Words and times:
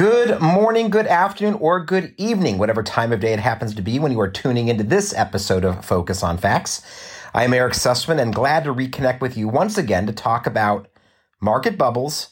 Good 0.00 0.40
morning, 0.40 0.88
good 0.88 1.06
afternoon, 1.06 1.58
or 1.60 1.84
good 1.84 2.14
evening, 2.16 2.56
whatever 2.56 2.82
time 2.82 3.12
of 3.12 3.20
day 3.20 3.34
it 3.34 3.38
happens 3.38 3.74
to 3.74 3.82
be 3.82 3.98
when 3.98 4.12
you 4.12 4.20
are 4.20 4.30
tuning 4.30 4.68
into 4.68 4.82
this 4.82 5.12
episode 5.12 5.62
of 5.62 5.84
Focus 5.84 6.22
on 6.22 6.38
Facts. 6.38 6.80
I 7.34 7.44
am 7.44 7.52
Eric 7.52 7.74
Sussman 7.74 8.18
and 8.18 8.34
glad 8.34 8.64
to 8.64 8.72
reconnect 8.72 9.20
with 9.20 9.36
you 9.36 9.46
once 9.46 9.76
again 9.76 10.06
to 10.06 10.14
talk 10.14 10.46
about 10.46 10.88
market 11.38 11.76
bubbles, 11.76 12.30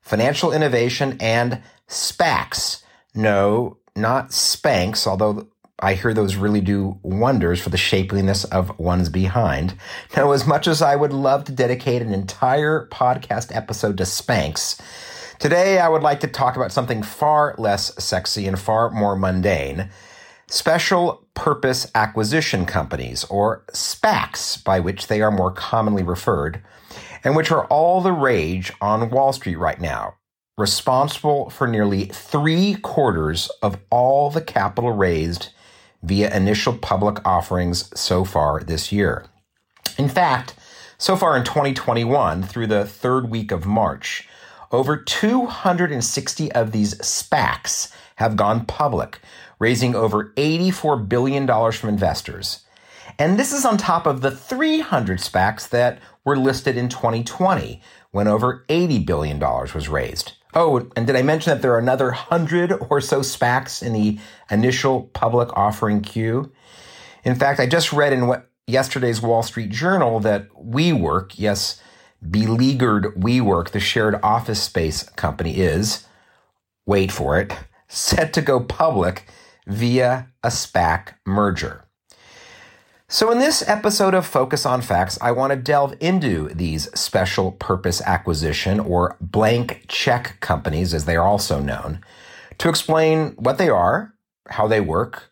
financial 0.00 0.50
innovation, 0.50 1.18
and 1.20 1.60
SPACs. 1.88 2.84
No, 3.14 3.76
not 3.94 4.30
Spanx, 4.30 5.06
although 5.06 5.46
I 5.78 5.96
hear 5.96 6.14
those 6.14 6.36
really 6.36 6.62
do 6.62 6.98
wonders 7.02 7.60
for 7.60 7.68
the 7.68 7.76
shapeliness 7.76 8.46
of 8.46 8.78
one's 8.78 9.10
behind. 9.10 9.74
Now, 10.16 10.32
as 10.32 10.46
much 10.46 10.66
as 10.66 10.80
I 10.80 10.96
would 10.96 11.12
love 11.12 11.44
to 11.44 11.52
dedicate 11.52 12.00
an 12.00 12.14
entire 12.14 12.88
podcast 12.90 13.54
episode 13.54 13.98
to 13.98 14.04
Spanx, 14.04 14.80
today 15.40 15.78
I 15.78 15.88
would 15.88 16.02
like 16.02 16.20
to 16.20 16.28
talk 16.28 16.54
about 16.54 16.70
something 16.70 17.02
far 17.02 17.54
less 17.58 17.92
sexy 18.02 18.46
and 18.46 18.58
far 18.58 18.90
more 18.90 19.16
mundane. 19.16 19.90
Special 20.48 21.26
Purpose 21.34 21.90
Acquisition 21.94 22.66
Companies, 22.66 23.24
or 23.24 23.64
SPACs, 23.72 24.62
by 24.62 24.78
which 24.78 25.06
they 25.06 25.22
are 25.22 25.30
more 25.30 25.50
commonly 25.50 26.02
referred, 26.02 26.62
and 27.24 27.34
which 27.34 27.50
are 27.50 27.64
all 27.66 28.00
the 28.00 28.12
rage 28.12 28.72
on 28.80 29.10
Wall 29.10 29.32
Street 29.32 29.56
right 29.56 29.80
now, 29.80 30.16
responsible 30.58 31.48
for 31.50 31.66
nearly 31.66 32.06
three 32.06 32.74
quarters 32.74 33.50
of 33.62 33.78
all 33.90 34.30
the 34.30 34.42
capital 34.42 34.92
raised 34.92 35.48
via 36.02 36.34
initial 36.34 36.76
public 36.76 37.26
offerings 37.26 37.90
so 37.98 38.24
far 38.24 38.60
this 38.60 38.92
year. 38.92 39.24
In 39.96 40.08
fact, 40.08 40.54
so 40.98 41.16
far 41.16 41.36
in 41.36 41.44
2021, 41.44 42.42
through 42.42 42.66
the 42.66 42.84
third 42.84 43.30
week 43.30 43.52
of 43.52 43.64
March, 43.64 44.28
over 44.70 44.96
260 44.96 46.52
of 46.52 46.72
these 46.72 46.94
SPACs 46.96 47.92
have 48.16 48.36
gone 48.36 48.66
public, 48.66 49.20
raising 49.58 49.94
over 49.94 50.32
$84 50.36 51.08
billion 51.08 51.46
from 51.72 51.88
investors. 51.88 52.64
And 53.18 53.38
this 53.38 53.52
is 53.52 53.64
on 53.64 53.76
top 53.76 54.06
of 54.06 54.20
the 54.20 54.30
300 54.30 55.18
SPACs 55.18 55.68
that 55.70 56.00
were 56.24 56.36
listed 56.36 56.76
in 56.76 56.88
2020, 56.88 57.82
when 58.12 58.28
over 58.28 58.64
$80 58.68 59.04
billion 59.04 59.38
was 59.38 59.88
raised. 59.88 60.32
Oh, 60.54 60.88
and 60.96 61.06
did 61.06 61.16
I 61.16 61.22
mention 61.22 61.52
that 61.52 61.62
there 61.62 61.72
are 61.74 61.78
another 61.78 62.06
100 62.06 62.72
or 62.90 63.00
so 63.00 63.20
SPACs 63.20 63.82
in 63.82 63.92
the 63.92 64.18
initial 64.50 65.04
public 65.12 65.56
offering 65.56 66.00
queue? 66.00 66.50
In 67.24 67.34
fact, 67.34 67.60
I 67.60 67.66
just 67.66 67.92
read 67.92 68.12
in 68.12 68.26
what 68.26 68.50
yesterday's 68.66 69.20
Wall 69.20 69.42
Street 69.42 69.70
Journal 69.70 70.20
that 70.20 70.48
WeWork, 70.50 71.32
yes, 71.36 71.80
beleaguered 72.28 73.14
WeWork, 73.16 73.70
the 73.70 73.80
shared 73.80 74.18
office 74.22 74.62
space 74.62 75.02
company, 75.02 75.56
is, 75.56 76.06
wait 76.86 77.10
for 77.12 77.38
it, 77.38 77.54
set 77.88 78.32
to 78.34 78.42
go 78.42 78.60
public 78.60 79.26
via 79.66 80.28
a 80.42 80.48
SPAC 80.48 81.14
merger. 81.26 81.84
So, 83.08 83.32
in 83.32 83.40
this 83.40 83.68
episode 83.68 84.14
of 84.14 84.24
Focus 84.24 84.64
on 84.64 84.82
Facts, 84.82 85.18
I 85.20 85.32
want 85.32 85.50
to 85.50 85.56
delve 85.56 85.96
into 85.98 86.48
these 86.54 86.88
special 86.98 87.50
purpose 87.50 88.00
acquisition 88.02 88.78
or 88.78 89.16
blank 89.20 89.86
check 89.88 90.38
companies, 90.38 90.94
as 90.94 91.06
they 91.06 91.16
are 91.16 91.26
also 91.26 91.58
known, 91.58 92.00
to 92.58 92.68
explain 92.68 93.30
what 93.30 93.58
they 93.58 93.68
are, 93.68 94.14
how 94.48 94.68
they 94.68 94.80
work, 94.80 95.29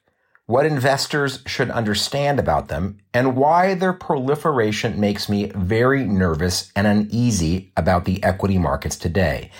what 0.49 0.65
investors 0.65 1.43
should 1.45 1.69
understand 1.69 2.41
about 2.41 2.69
them, 2.69 2.97
and 3.13 3.37
why 3.37 3.75
their 3.75 3.93
proliferation 3.93 4.99
makes 4.99 5.29
me 5.29 5.53
very 5.55 6.05
nervous 6.05 6.73
and 6.75 6.87
uneasy 6.87 7.71
about 7.77 8.07
the 8.07 8.25
equity 8.25 8.57
markets 8.57 8.97
today. 8.97 9.51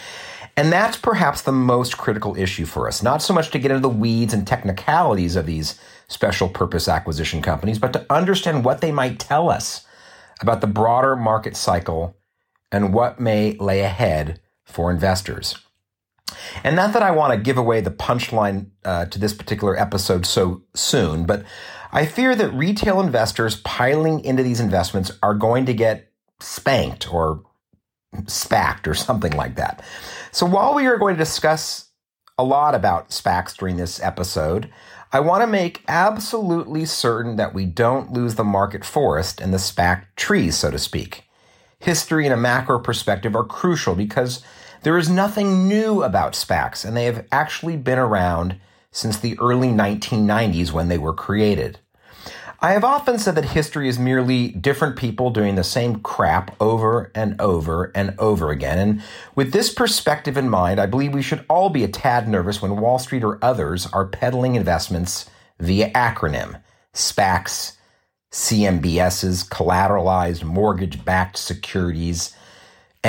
And 0.57 0.73
that's 0.73 0.97
perhaps 0.97 1.43
the 1.43 1.53
most 1.53 1.99
critical 1.99 2.35
issue 2.37 2.65
for 2.65 2.89
us, 2.89 3.03
not 3.03 3.21
so 3.21 3.35
much 3.35 3.51
to 3.51 3.59
get 3.59 3.71
into 3.71 3.83
the 3.83 3.91
weeds 3.91 4.33
and 4.33 4.47
technicalities 4.47 5.37
of 5.37 5.45
these 5.45 5.79
special 6.09 6.49
purpose 6.49 6.89
acquisition 6.89 7.43
companies, 7.43 7.79
but 7.79 7.93
to 7.93 8.07
understand 8.09 8.65
what 8.65 8.81
they 8.81 8.91
might 8.91 9.19
tell 9.19 9.51
us 9.51 9.87
about 10.41 10.63
the 10.63 10.67
broader 10.67 11.17
market 11.17 11.55
cycle 11.55 12.17
and 12.73 12.95
what 12.95 13.21
may 13.21 13.59
lay 13.59 13.83
ahead 13.83 14.41
for 14.65 14.91
investors. 14.91 15.59
And 16.65 16.77
not 16.77 16.93
that 16.93 17.03
I 17.03 17.11
want 17.11 17.33
to 17.33 17.39
give 17.39 17.59
away 17.59 17.81
the 17.81 17.91
punchline 17.91 18.71
uh, 18.85 19.07
to 19.07 19.19
this 19.19 19.33
particular 19.33 19.79
episode 19.79 20.27
so 20.27 20.63
soon, 20.75 21.25
but 21.27 21.45
I 21.93 22.07
fear 22.07 22.35
that 22.37 22.53
retail 22.53 23.01
investors 23.01 23.61
piling 23.63 24.25
into 24.25 24.43
these 24.43 24.61
investments 24.61 25.11
are 25.23 25.35
going 25.35 25.67
to 25.67 25.75
get 25.75 26.13
spanked 26.41 27.13
or 27.13 27.43
SPACed 28.15 28.87
or 28.87 28.95
something 28.95 29.33
like 29.33 29.57
that. 29.57 29.83
So 30.33 30.47
while 30.47 30.75
we 30.75 30.87
are 30.87 30.99
going 30.99 31.15
to 31.15 31.19
discuss 31.19 31.91
a 32.37 32.45
lot 32.45 32.75
about 32.75 33.11
SPACs 33.11 33.57
during 33.57 33.77
this 33.77 34.01
episode, 34.03 34.71
I 35.13 35.21
want 35.21 35.43
to 35.43 35.47
make 35.47 35.83
absolutely 35.89 36.85
certain 36.85 37.37
that 37.37 37.55
we 37.55 37.65
don't 37.65 38.13
lose 38.13 38.35
the 38.35 38.45
market 38.45 38.85
forest 38.85 39.41
and 39.41 39.53
the 39.53 39.59
SPAC 39.59 40.05
trees, 40.17 40.57
so 40.57 40.71
to 40.71 40.79
speak. 40.79 41.25
History 41.81 42.27
and 42.27 42.35
a 42.35 42.37
macro 42.37 42.79
perspective 42.79 43.35
are 43.35 43.45
crucial 43.45 43.95
because 43.95 44.43
there 44.83 44.99
is 44.99 45.09
nothing 45.09 45.69
new 45.69 46.03
about 46.03 46.33
SPACs, 46.35 46.85
and 46.85 46.97
they 46.97 47.05
have 47.05 47.27
actually 47.33 47.77
been 47.77 47.99
around 47.99 48.59
since 48.91 49.19
the 49.19 49.39
early 49.39 49.69
1990s 49.69 50.73
when 50.73 50.89
they 50.89 50.99
were 50.99 51.15
created. 51.15 51.79
I 52.61 52.73
have 52.73 52.83
often 52.83 53.21
said 53.21 53.37
that 53.37 53.45
history 53.45 53.89
is 53.89 54.01
merely 54.01 54.49
different 54.49 54.97
people 54.97 55.31
doing 55.31 55.55
the 55.55 55.63
same 55.63 56.01
crap 56.01 56.57
over 56.61 57.13
and 57.15 57.41
over 57.41 57.93
and 57.95 58.17
over 58.19 58.51
again. 58.51 58.79
And 58.79 59.03
with 59.37 59.53
this 59.53 59.73
perspective 59.73 60.37
in 60.37 60.49
mind, 60.49 60.81
I 60.81 60.87
believe 60.87 61.15
we 61.15 61.23
should 61.23 61.45
all 61.49 61.71
be 61.71 61.85
a 61.85 61.89
tad 61.89 62.27
nervous 62.29 62.61
when 62.61 62.79
Wall 62.79 62.99
Street 62.99 63.23
or 63.23 63.39
others 63.43 63.87
are 63.93 64.09
peddling 64.09 64.57
investments 64.57 65.31
via 65.61 65.91
acronym 65.93 66.61
SPACs, 66.95 67.77
CMBSs, 68.33 69.49
collateralized 69.49 70.43
mortgage 70.43 71.05
backed 71.05 71.37
securities, 71.37 72.35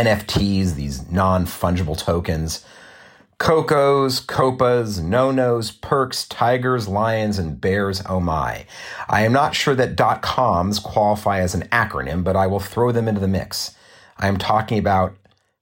NFTs, 0.05 0.75
these 0.75 1.09
non 1.11 1.45
fungible 1.45 1.97
tokens. 1.97 2.65
COCOs, 3.39 4.25
COPAs, 4.25 5.01
no-nos, 5.01 5.71
perks, 5.71 6.27
tigers, 6.27 6.87
lions, 6.87 7.39
and 7.39 7.59
bears, 7.59 8.01
oh 8.07 8.19
my. 8.19 8.65
I 9.07 9.23
am 9.23 9.31
not 9.31 9.55
sure 9.55 9.75
that 9.75 9.95
dot 9.95 10.21
coms 10.21 10.77
qualify 10.79 11.39
as 11.39 11.55
an 11.55 11.63
acronym, 11.69 12.23
but 12.23 12.35
I 12.35 12.47
will 12.47 12.59
throw 12.59 12.91
them 12.91 13.07
into 13.07 13.21
the 13.21 13.29
mix. 13.29 13.75
I 14.17 14.27
am 14.27 14.37
talking 14.37 14.77
about 14.77 15.15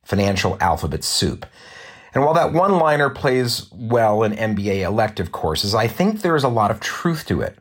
financial 0.03 0.57
alphabet 0.59 1.03
soup. 1.03 1.45
And 2.13 2.23
while 2.23 2.33
that 2.33 2.53
one 2.53 2.79
liner 2.79 3.09
plays 3.09 3.71
well 3.71 4.23
in 4.23 4.33
MBA 4.33 4.81
elective 4.81 5.31
courses, 5.31 5.75
I 5.75 5.87
think 5.87 6.21
there 6.21 6.35
is 6.35 6.43
a 6.43 6.49
lot 6.49 6.71
of 6.71 6.79
truth 6.79 7.25
to 7.27 7.41
it. 7.41 7.57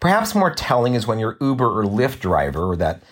Perhaps 0.00 0.34
more 0.34 0.54
telling 0.54 0.94
is 0.94 1.06
when 1.06 1.18
your 1.18 1.36
Uber 1.40 1.80
or 1.80 1.84
Lyft 1.84 2.20
driver 2.20 2.64
or 2.64 2.76
that 2.76 3.02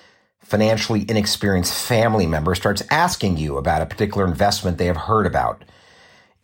financially 0.44 1.04
inexperienced 1.08 1.74
family 1.74 2.26
member 2.26 2.54
starts 2.54 2.82
asking 2.90 3.38
you 3.38 3.56
about 3.56 3.82
a 3.82 3.86
particular 3.86 4.26
investment 4.26 4.78
they 4.78 4.86
have 4.86 4.96
heard 4.96 5.26
about. 5.26 5.64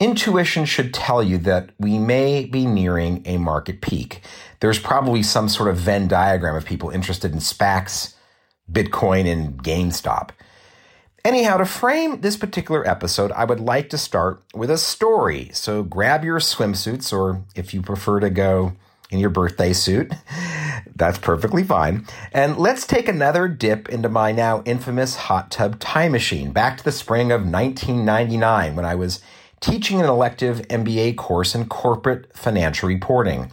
Intuition 0.00 0.64
should 0.64 0.94
tell 0.94 1.22
you 1.22 1.36
that 1.38 1.70
we 1.78 1.98
may 1.98 2.46
be 2.46 2.64
nearing 2.64 3.22
a 3.26 3.36
market 3.36 3.82
peak. 3.82 4.22
There's 4.60 4.78
probably 4.78 5.22
some 5.22 5.48
sort 5.48 5.68
of 5.68 5.76
Venn 5.76 6.08
diagram 6.08 6.56
of 6.56 6.64
people 6.64 6.88
interested 6.88 7.32
in 7.32 7.38
SPACs, 7.38 8.14
Bitcoin, 8.70 9.30
and 9.30 9.62
GameStop. 9.62 10.30
Anyhow, 11.22 11.58
to 11.58 11.66
frame 11.66 12.22
this 12.22 12.38
particular 12.38 12.86
episode, 12.88 13.30
I 13.32 13.44
would 13.44 13.60
like 13.60 13.90
to 13.90 13.98
start 13.98 14.42
with 14.54 14.70
a 14.70 14.78
story. 14.78 15.50
So 15.52 15.82
grab 15.82 16.24
your 16.24 16.38
swimsuits, 16.38 17.12
or 17.12 17.44
if 17.54 17.74
you 17.74 17.82
prefer 17.82 18.20
to 18.20 18.30
go 18.30 18.72
in 19.10 19.18
your 19.18 19.30
birthday 19.30 19.72
suit, 19.72 20.12
that's 20.94 21.18
perfectly 21.18 21.62
fine. 21.64 22.06
And 22.32 22.56
let's 22.56 22.86
take 22.86 23.08
another 23.08 23.48
dip 23.48 23.88
into 23.88 24.08
my 24.08 24.32
now 24.32 24.62
infamous 24.64 25.16
hot 25.16 25.50
tub 25.50 25.80
time 25.80 26.12
machine 26.12 26.52
back 26.52 26.78
to 26.78 26.84
the 26.84 26.92
spring 26.92 27.32
of 27.32 27.42
1999 27.42 28.76
when 28.76 28.84
I 28.84 28.94
was 28.94 29.20
teaching 29.60 30.00
an 30.00 30.06
elective 30.06 30.60
MBA 30.68 31.16
course 31.16 31.54
in 31.54 31.68
corporate 31.68 32.34
financial 32.36 32.88
reporting, 32.88 33.50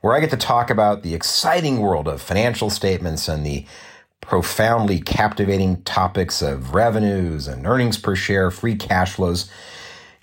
where 0.00 0.14
I 0.14 0.20
get 0.20 0.30
to 0.30 0.36
talk 0.36 0.70
about 0.70 1.02
the 1.02 1.14
exciting 1.14 1.80
world 1.80 2.06
of 2.06 2.22
financial 2.22 2.70
statements 2.70 3.28
and 3.28 3.44
the 3.44 3.66
profoundly 4.20 5.00
captivating 5.00 5.82
topics 5.82 6.42
of 6.42 6.74
revenues 6.74 7.48
and 7.48 7.66
earnings 7.66 7.96
per 7.96 8.14
share, 8.14 8.50
free 8.50 8.76
cash 8.76 9.14
flows, 9.14 9.50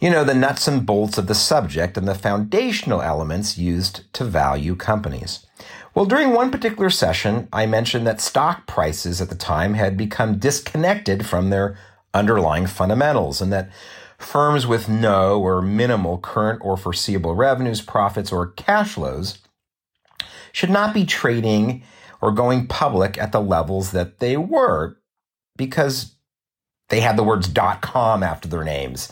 you 0.06 0.12
know, 0.12 0.24
the 0.24 0.36
nuts 0.36 0.68
and 0.68 0.86
bolts 0.86 1.18
of 1.18 1.25
the 1.25 1.34
subject 1.34 1.98
and 1.98 2.07
the 2.07 2.13
foundational 2.13 3.02
elements 3.02 3.57
used 3.57 4.02
to 4.13 4.24
value 4.24 4.75
companies. 4.75 5.48
Well, 5.96 6.06
during 6.06 6.30
one 6.30 6.52
particular 6.52 6.92
session, 6.92 7.48
I 7.52 7.66
mentioned 7.66 8.06
that 8.06 8.22
stock 8.22 8.68
prices 8.68 9.19
at 9.19 9.30
the 9.30 9.36
time 9.36 9.74
had 9.74 9.98
become 9.98 10.38
disconnected 10.38 11.25
from 11.25 11.50
their 11.50 11.75
underlying 12.13 12.68
fundamentals 12.68 13.42
and 13.42 13.52
that 13.52 13.72
firms 14.19 14.68
with 14.68 14.88
no 14.88 15.42
or 15.42 15.60
minimal 15.60 16.19
current 16.19 16.62
or 16.63 16.78
foreseeable 16.78 17.34
revenues, 17.34 17.81
profits, 17.81 18.31
or 18.31 18.51
cash 18.51 18.94
flows 18.94 19.40
should 20.51 20.69
not 20.69 20.94
be 20.94 21.04
trading 21.04 21.81
or 22.22 22.31
going 22.31 22.68
public 22.68 23.18
at 23.18 23.31
the 23.31 23.42
levels 23.42 23.90
that 23.90 24.19
they 24.19 24.38
were 24.38 24.98
because 25.58 26.13
they 26.90 27.00
had 27.00 27.18
the 27.18 27.24
words 27.24 27.51
.com 27.81 28.22
after 28.22 28.48
their 28.48 28.63
names. 28.63 29.12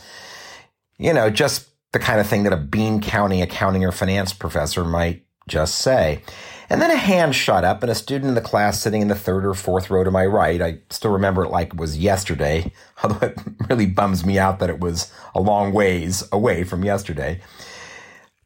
You 0.98 1.12
know, 1.12 1.30
just 1.30 1.68
the 1.92 1.98
kind 1.98 2.20
of 2.20 2.26
thing 2.26 2.42
that 2.44 2.52
a 2.52 2.56
bean 2.56 3.00
counting 3.00 3.42
accounting 3.42 3.84
or 3.84 3.92
finance 3.92 4.32
professor 4.32 4.84
might 4.84 5.24
just 5.48 5.76
say. 5.76 6.22
And 6.70 6.80
then 6.80 6.90
a 6.90 6.96
hand 6.96 7.34
shot 7.34 7.64
up, 7.64 7.82
and 7.82 7.92
a 7.92 7.94
student 7.94 8.30
in 8.30 8.34
the 8.34 8.40
class 8.40 8.80
sitting 8.80 9.02
in 9.02 9.08
the 9.08 9.14
third 9.14 9.44
or 9.44 9.54
fourth 9.54 9.90
row 9.90 10.02
to 10.02 10.10
my 10.10 10.24
right, 10.24 10.62
I 10.62 10.78
still 10.90 11.12
remember 11.12 11.44
it 11.44 11.50
like 11.50 11.68
it 11.68 11.76
was 11.76 11.98
yesterday, 11.98 12.72
although 13.02 13.26
it 13.26 13.38
really 13.68 13.86
bums 13.86 14.24
me 14.24 14.38
out 14.38 14.58
that 14.60 14.70
it 14.70 14.80
was 14.80 15.12
a 15.34 15.40
long 15.40 15.72
ways 15.72 16.26
away 16.32 16.64
from 16.64 16.84
yesterday. 16.84 17.40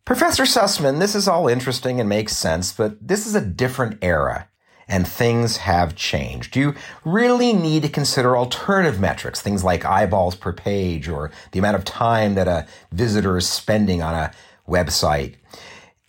Professor 0.05 0.45
Sussman, 0.45 0.99
this 0.99 1.15
is 1.15 1.29
all 1.29 1.49
interesting 1.49 2.01
and 2.01 2.09
makes 2.09 2.37
sense, 2.37 2.73
but 2.73 3.07
this 3.07 3.27
is 3.27 3.35
a 3.35 3.45
different 3.45 3.99
era 4.03 4.49
and 4.89 5.07
things 5.07 5.59
have 5.59 5.95
changed. 5.95 6.57
You 6.57 6.75
really 7.05 7.53
need 7.53 7.83
to 7.83 7.89
consider 7.89 8.37
alternative 8.37 8.99
metrics, 8.99 9.41
things 9.41 9.63
like 9.63 9.85
eyeballs 9.85 10.35
per 10.35 10.53
page 10.53 11.09
or 11.09 11.31
the 11.53 11.59
amount 11.59 11.77
of 11.77 11.85
time 11.85 12.35
that 12.35 12.49
a 12.49 12.67
visitor 12.91 13.37
is 13.37 13.49
spending 13.49 14.03
on 14.03 14.15
a 14.15 14.33
website 14.67 15.35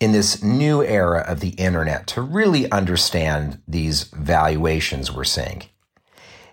in 0.00 0.12
this 0.12 0.42
new 0.42 0.82
era 0.82 1.20
of 1.20 1.40
the 1.40 1.50
internet 1.50 2.06
to 2.06 2.22
really 2.22 2.70
understand 2.72 3.60
these 3.68 4.04
valuations 4.04 5.12
we're 5.12 5.24
seeing. 5.24 5.64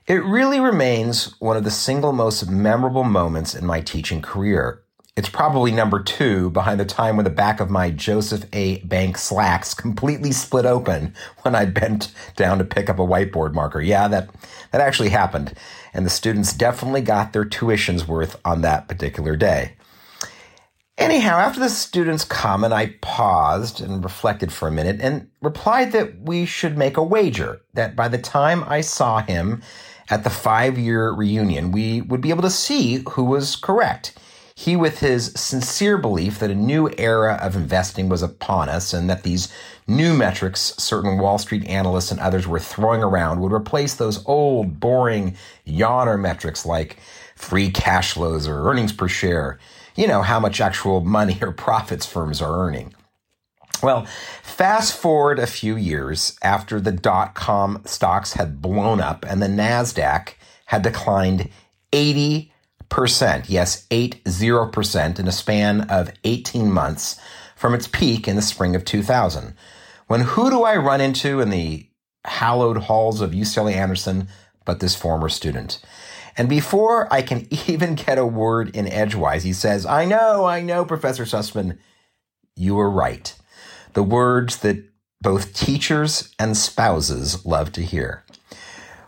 It 0.06 0.24
really 0.24 0.60
remains 0.60 1.40
one 1.40 1.58
of 1.58 1.64
the 1.64 1.72
single 1.72 2.14
most 2.14 2.50
memorable 2.50 3.04
moments 3.04 3.56
in 3.56 3.66
my 3.66 3.82
teaching 3.82 4.22
career. 4.22 4.84
It's 5.18 5.30
probably 5.30 5.72
number 5.72 6.00
two 6.04 6.52
behind 6.52 6.80
the 6.80 6.86
time 6.86 7.16
when 7.18 7.24
the 7.24 7.32
back 7.32 7.60
of 7.60 7.72
my 7.72 7.90
Joseph 7.90 8.46
A. 8.54 8.78
Bank 8.82 9.18
slacks 9.18 9.74
completely 9.74 10.32
split 10.32 10.68
open 10.68 11.16
when 11.42 11.56
I 11.56 11.66
bent 11.66 12.14
down 12.36 12.60
to 12.60 12.64
pick 12.64 12.88
up 12.88 13.00
a 13.00 13.02
whiteboard 13.02 13.56
marker. 13.56 13.82
Yeah, 13.82 14.08
that, 14.10 14.30
that 14.72 14.80
actually 14.80 15.10
happened. 15.10 15.56
And 15.92 16.06
the 16.06 16.12
students 16.12 16.54
definitely 16.54 17.02
got 17.02 17.34
their 17.34 17.46
tuition's 17.46 18.08
worth 18.08 18.40
on 18.46 18.62
that 18.62 18.88
particular 18.88 19.36
day. 19.36 19.74
Anyhow, 21.00 21.40
after 21.40 21.62
the 21.62 21.70
student's 21.70 22.24
comment, 22.24 22.72
I 22.72 22.94
paused 23.02 23.82
and 23.82 24.04
reflected 24.04 24.54
for 24.54 24.68
a 24.68 24.72
minute 24.72 25.02
and 25.02 25.30
replied 25.42 25.94
that 25.94 26.22
we 26.22 26.46
should 26.46 26.78
make 26.78 26.96
a 26.96 27.02
wager 27.02 27.62
that 27.74 27.96
by 27.96 28.08
the 28.08 28.20
time 28.20 28.64
I 28.68 28.82
saw 28.82 29.24
him 29.24 29.64
at 30.12 30.24
the 30.24 30.30
five 30.30 30.78
year 30.78 31.10
reunion, 31.10 31.72
we 31.72 32.02
would 32.02 32.22
be 32.22 32.30
able 32.30 32.44
to 32.44 32.52
see 32.52 33.04
who 33.10 33.24
was 33.24 33.56
correct. 33.56 34.16
He, 34.60 34.76
with 34.76 35.00
his 35.00 35.32
sincere 35.36 36.00
belief 36.00 36.40
that 36.40 36.50
a 36.50 36.56
new 36.56 36.90
era 36.98 37.38
of 37.42 37.56
investing 37.56 38.10
was 38.10 38.24
upon 38.24 38.70
us 38.70 38.92
and 38.92 39.08
that 39.08 39.22
these 39.22 39.54
new 39.86 40.16
metrics 40.16 40.74
certain 40.78 41.20
Wall 41.20 41.38
Street 41.38 41.66
analysts 41.68 42.12
and 42.12 42.20
others 42.20 42.48
were 42.48 42.60
throwing 42.60 43.04
around 43.04 43.40
would 43.40 43.54
replace 43.54 43.94
those 43.94 44.26
old, 44.26 44.80
boring 44.80 45.38
yawner 45.68 46.20
metrics 46.20 46.66
like 46.66 46.98
free 47.36 47.70
cash 47.70 48.14
flows 48.14 48.48
or 48.48 48.68
earnings 48.68 48.92
per 48.92 49.08
share 49.08 49.60
you 49.98 50.08
know, 50.08 50.22
how 50.22 50.40
much 50.40 50.62
actual 50.62 51.02
money 51.02 51.38
or 51.42 51.52
profits 51.52 52.06
firms 52.06 52.42
are 52.42 52.66
earning. 52.66 52.94
Well, 53.84 54.06
fast 54.42 54.96
forward 54.96 55.40
a 55.40 55.48
few 55.48 55.76
years 55.76 56.38
after 56.42 56.80
the 56.80 56.92
dot 56.92 57.36
com 57.36 57.82
stocks 57.86 58.34
had 58.34 58.62
blown 58.62 59.02
up 59.02 59.26
and 59.28 59.42
the 59.42 59.48
NASDAQ 59.48 60.34
had 60.66 60.84
declined 60.84 61.50
80%. 61.92 62.52
Percent 62.90 63.50
yes, 63.50 63.86
80% 63.90 65.20
in 65.20 65.28
a 65.28 65.32
span 65.32 65.82
of 65.82 66.12
18 66.24 66.72
months 66.72 67.20
from 67.56 67.74
its 67.74 67.88
peak 67.88 68.28
in 68.28 68.36
the 68.36 68.42
spring 68.42 68.76
of 68.76 68.86
2000. 68.86 69.56
When 70.08 70.22
who 70.22 70.50
do 70.50 70.64
I 70.64 70.78
run 70.78 71.02
into 71.02 71.42
in 71.42 71.50
the 71.50 71.90
hallowed 72.26 72.78
halls 72.78 73.20
of 73.20 73.32
UCLA 73.32 73.74
Anderson 73.74 74.30
but 74.64 74.80
this 74.80 74.96
former 74.96 75.30
student? 75.30 75.80
And 76.38 76.48
before 76.48 77.12
I 77.12 77.24
can 77.24 77.48
even 77.68 77.96
get 77.96 78.18
a 78.18 78.26
word 78.26 78.76
in 78.76 78.88
edgewise, 78.88 79.44
he 79.44 79.54
says, 79.54 79.86
I 79.86 80.06
know, 80.06 80.46
I 80.46 80.62
know, 80.62 80.86
Professor 80.86 81.24
Sussman, 81.24 81.78
you 82.56 82.76
were 82.76 82.90
right. 82.90 83.36
The 83.94 84.04
words 84.04 84.58
that 84.58 84.84
both 85.22 85.54
teachers 85.54 86.34
and 86.38 86.56
spouses 86.56 87.46
love 87.46 87.72
to 87.74 87.82
hear. 87.82 88.24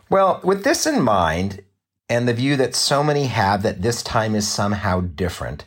Well, 0.08 0.40
with 0.42 0.64
this 0.64 0.86
in 0.86 1.02
mind, 1.02 1.62
and 2.10 2.26
the 2.26 2.34
view 2.34 2.56
that 2.56 2.74
so 2.74 3.04
many 3.04 3.26
have 3.26 3.62
that 3.62 3.82
this 3.82 4.02
time 4.02 4.34
is 4.34 4.46
somehow 4.46 5.00
different, 5.00 5.64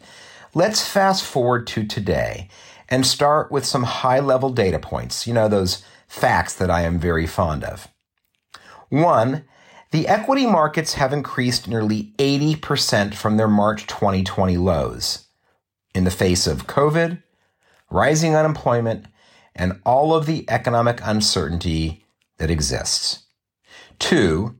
let's 0.54 0.86
fast 0.86 1.24
forward 1.24 1.66
to 1.68 1.86
today 1.86 2.50
and 2.90 3.07
start 3.07 3.50
with 3.50 3.66
some 3.66 3.84
high 3.84 4.19
level 4.19 4.50
data 4.50 4.78
points, 4.78 5.25
you 5.25 5.34
know, 5.34 5.48
those 5.48 5.84
facts 6.07 6.54
that 6.56 6.69
I 6.69 6.81
am 6.81 7.00
very 7.00 7.25
fond 7.25 7.63
of. 7.63 7.88
One, 8.90 9.45
the 9.92 10.07
equity 10.07 10.45
markets 10.45 10.95
have 10.95 11.13
increased 11.13 11.68
nearly 11.68 12.13
80% 12.19 13.13
from 13.13 13.38
their 13.38 13.48
March 13.48 13.88
2020 13.88 14.57
lows 14.57 15.25
in 15.95 16.04
the 16.04 16.12
face 16.12 16.45
of 16.45 16.68
COVID, 16.68 17.24
rising 17.90 18.36
unemployment, 18.36 19.06
and 19.56 19.80
all 19.86 20.13
of 20.13 20.25
the 20.25 20.45
economic 20.50 21.00
uncertainty 21.04 22.04
that 22.38 22.51
exists. 22.51 23.24
Two, 23.98 24.57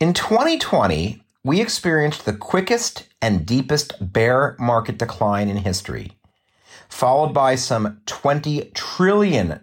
in 0.00 0.14
2020, 0.14 1.22
we 1.46 1.60
experienced 1.60 2.24
the 2.24 2.32
quickest 2.32 3.06
and 3.22 3.46
deepest 3.46 3.94
bear 4.12 4.56
market 4.58 4.98
decline 4.98 5.48
in 5.48 5.58
history, 5.58 6.18
followed 6.88 7.32
by 7.32 7.54
some 7.54 8.00
$20 8.06 8.74
trillion 8.74 9.60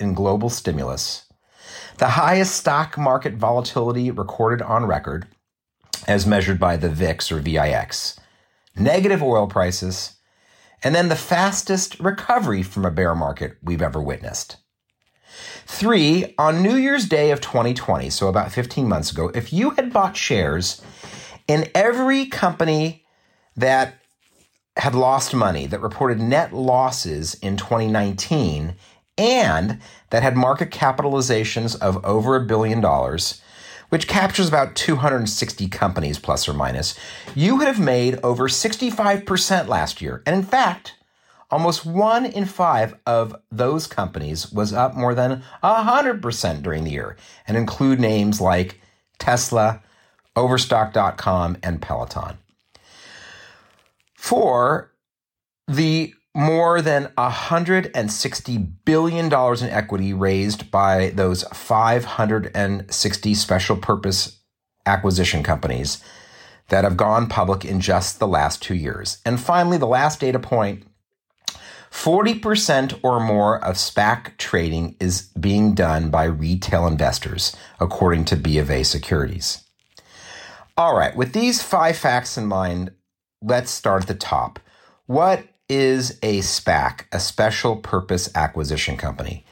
in 0.00 0.14
global 0.14 0.50
stimulus 0.50 1.30
the 2.00 2.08
highest 2.08 2.56
stock 2.56 2.96
market 2.96 3.34
volatility 3.34 4.10
recorded 4.10 4.62
on 4.62 4.86
record, 4.86 5.26
as 6.08 6.26
measured 6.26 6.58
by 6.58 6.74
the 6.74 6.88
VIX 6.88 7.30
or 7.30 7.40
VIX, 7.40 8.18
negative 8.74 9.22
oil 9.22 9.46
prices, 9.46 10.14
and 10.82 10.94
then 10.94 11.10
the 11.10 11.14
fastest 11.14 12.00
recovery 12.00 12.62
from 12.62 12.86
a 12.86 12.90
bear 12.90 13.14
market 13.14 13.58
we've 13.62 13.82
ever 13.82 14.00
witnessed. 14.00 14.56
Three, 15.66 16.34
on 16.38 16.62
New 16.62 16.74
Year's 16.74 17.06
Day 17.06 17.30
of 17.32 17.42
2020, 17.42 18.08
so 18.08 18.28
about 18.28 18.50
15 18.50 18.88
months 18.88 19.12
ago, 19.12 19.30
if 19.34 19.52
you 19.52 19.70
had 19.70 19.92
bought 19.92 20.16
shares 20.16 20.80
in 21.50 21.68
every 21.74 22.26
company 22.26 23.04
that 23.56 23.94
had 24.76 24.94
lost 24.94 25.34
money, 25.34 25.66
that 25.66 25.80
reported 25.80 26.20
net 26.20 26.52
losses 26.52 27.34
in 27.34 27.56
2019, 27.56 28.76
and 29.18 29.80
that 30.10 30.22
had 30.22 30.36
market 30.36 30.70
capitalizations 30.70 31.76
of 31.80 32.02
over 32.04 32.36
a 32.36 32.46
billion 32.46 32.80
dollars, 32.80 33.42
which 33.88 34.06
captures 34.06 34.46
about 34.46 34.76
260 34.76 35.66
companies 35.66 36.20
plus 36.20 36.48
or 36.48 36.52
minus, 36.52 36.96
you 37.34 37.56
would 37.56 37.66
have 37.66 37.80
made 37.80 38.20
over 38.22 38.46
65% 38.46 39.66
last 39.66 40.00
year. 40.00 40.22
And 40.24 40.36
in 40.36 40.44
fact, 40.44 40.94
almost 41.50 41.84
one 41.84 42.26
in 42.26 42.44
five 42.44 42.94
of 43.06 43.34
those 43.50 43.88
companies 43.88 44.52
was 44.52 44.72
up 44.72 44.94
more 44.94 45.16
than 45.16 45.42
100% 45.64 46.62
during 46.62 46.84
the 46.84 46.92
year 46.92 47.16
and 47.48 47.56
include 47.56 47.98
names 47.98 48.40
like 48.40 48.80
Tesla, 49.18 49.82
Overstock.com, 50.40 51.58
and 51.62 51.82
Peloton. 51.82 52.38
For 54.14 54.90
the 55.68 56.14
more 56.34 56.80
than 56.80 57.06
$160 57.18 58.72
billion 58.84 59.26
in 59.26 59.70
equity 59.70 60.14
raised 60.14 60.70
by 60.70 61.10
those 61.10 61.42
560 61.52 63.34
special 63.34 63.76
purpose 63.76 64.40
acquisition 64.86 65.42
companies 65.42 66.02
that 66.68 66.84
have 66.84 66.96
gone 66.96 67.28
public 67.28 67.64
in 67.64 67.80
just 67.80 68.18
the 68.18 68.26
last 68.26 68.62
two 68.62 68.74
years. 68.74 69.18
And 69.26 69.38
finally, 69.38 69.76
the 69.76 69.86
last 69.86 70.20
data 70.20 70.38
point 70.38 70.84
40% 71.90 73.00
or 73.02 73.20
more 73.20 73.62
of 73.64 73.74
SPAC 73.74 74.36
trading 74.38 74.96
is 75.00 75.22
being 75.38 75.74
done 75.74 76.08
by 76.10 76.24
retail 76.24 76.86
investors, 76.86 77.54
according 77.80 78.24
to 78.26 78.36
B 78.36 78.58
of 78.58 78.70
A 78.70 78.84
Securities. 78.84 79.64
All 80.80 80.96
right, 80.96 81.14
with 81.14 81.34
these 81.34 81.60
five 81.60 81.98
facts 81.98 82.38
in 82.38 82.46
mind, 82.46 82.92
let's 83.42 83.70
start 83.70 84.00
at 84.00 84.08
the 84.08 84.14
top. 84.14 84.58
What 85.04 85.44
is 85.68 86.18
a 86.22 86.38
SPAC, 86.38 87.04
a 87.12 87.20
special 87.20 87.76
purpose 87.76 88.30
acquisition 88.34 88.96
company? 88.96 89.44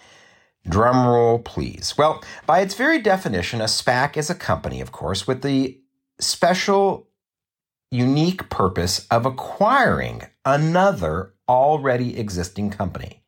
Drum 0.67 1.07
roll, 1.07 1.41
please. 1.41 1.99
Well, 1.99 2.25
by 2.47 2.61
its 2.61 2.75
very 2.75 2.99
definition, 2.99 3.61
a 3.61 3.65
SPAC 3.65 4.17
is 4.17 4.31
a 4.31 4.35
company, 4.35 4.81
of 4.81 4.91
course, 4.91 5.27
with 5.27 5.43
the 5.43 5.79
special, 6.19 7.09
unique 7.91 8.49
purpose 8.49 9.07
of 9.11 9.27
acquiring 9.27 10.23
another 10.47 11.35
already 11.47 12.19
existing 12.19 12.71
company. 12.71 13.23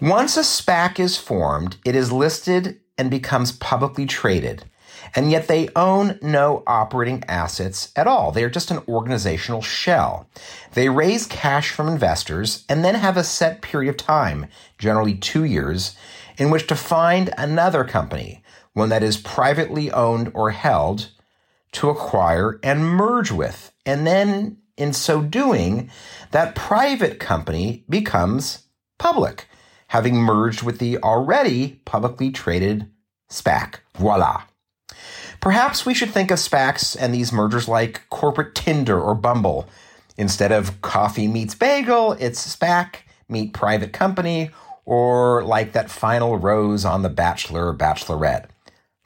Once 0.00 0.36
a 0.36 0.42
SPAC 0.42 1.00
is 1.00 1.16
formed, 1.16 1.76
it 1.84 1.96
is 1.96 2.12
listed 2.12 2.78
and 2.96 3.10
becomes 3.10 3.50
publicly 3.50 4.06
traded 4.06 4.66
and 5.14 5.30
yet 5.30 5.46
they 5.46 5.68
own 5.76 6.18
no 6.20 6.62
operating 6.66 7.22
assets 7.28 7.92
at 7.94 8.06
all. 8.06 8.32
They 8.32 8.42
are 8.44 8.50
just 8.50 8.70
an 8.70 8.82
organizational 8.88 9.62
shell. 9.62 10.28
They 10.72 10.88
raise 10.88 11.26
cash 11.26 11.70
from 11.70 11.88
investors 11.88 12.64
and 12.68 12.84
then 12.84 12.96
have 12.96 13.16
a 13.16 13.24
set 13.24 13.62
period 13.62 13.90
of 13.90 13.96
time, 13.96 14.46
generally 14.78 15.14
two 15.14 15.44
years, 15.44 15.96
in 16.36 16.50
which 16.50 16.66
to 16.66 16.76
find 16.76 17.32
another 17.38 17.84
company, 17.84 18.42
one 18.72 18.88
that 18.88 19.02
is 19.02 19.16
privately 19.16 19.90
owned 19.92 20.32
or 20.34 20.50
held, 20.50 21.10
to 21.72 21.90
acquire 21.90 22.58
and 22.62 22.84
merge 22.84 23.30
with. 23.30 23.72
And 23.86 24.06
then 24.06 24.58
in 24.76 24.92
so 24.92 25.22
doing, 25.22 25.90
that 26.32 26.54
private 26.54 27.20
company 27.20 27.84
becomes 27.88 28.66
public, 28.98 29.48
having 29.88 30.16
merged 30.16 30.62
with 30.62 30.78
the 30.78 30.98
already 30.98 31.80
publicly 31.84 32.30
traded 32.30 32.90
SPAC. 33.30 33.76
Voila. 33.96 34.42
Perhaps 35.44 35.84
we 35.84 35.92
should 35.92 36.08
think 36.08 36.30
of 36.30 36.38
SPACs 36.38 36.96
and 36.98 37.12
these 37.12 37.30
mergers 37.30 37.68
like 37.68 38.08
corporate 38.08 38.54
Tinder 38.54 38.98
or 38.98 39.14
Bumble. 39.14 39.68
Instead 40.16 40.50
of 40.52 40.80
coffee 40.80 41.28
meets 41.28 41.54
bagel, 41.54 42.12
it's 42.12 42.56
SPAC 42.56 43.00
meet 43.28 43.52
private 43.52 43.92
company, 43.92 44.48
or 44.86 45.44
like 45.44 45.72
that 45.72 45.90
final 45.90 46.38
rose 46.38 46.86
on 46.86 47.02
The 47.02 47.10
Bachelor 47.10 47.68
or 47.68 47.74
Bachelorette. 47.76 48.46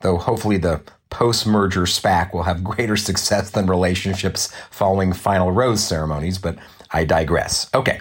Though 0.02 0.16
hopefully 0.16 0.58
the 0.58 0.82
post 1.10 1.44
merger 1.44 1.82
SPAC 1.82 2.32
will 2.32 2.44
have 2.44 2.62
greater 2.62 2.96
success 3.08 3.50
than 3.50 3.66
relationships 3.66 4.54
following 4.70 5.12
final 5.12 5.50
rose 5.50 5.82
ceremonies, 5.82 6.38
but 6.38 6.56
I 6.92 7.04
digress. 7.04 7.68
Okay. 7.74 8.00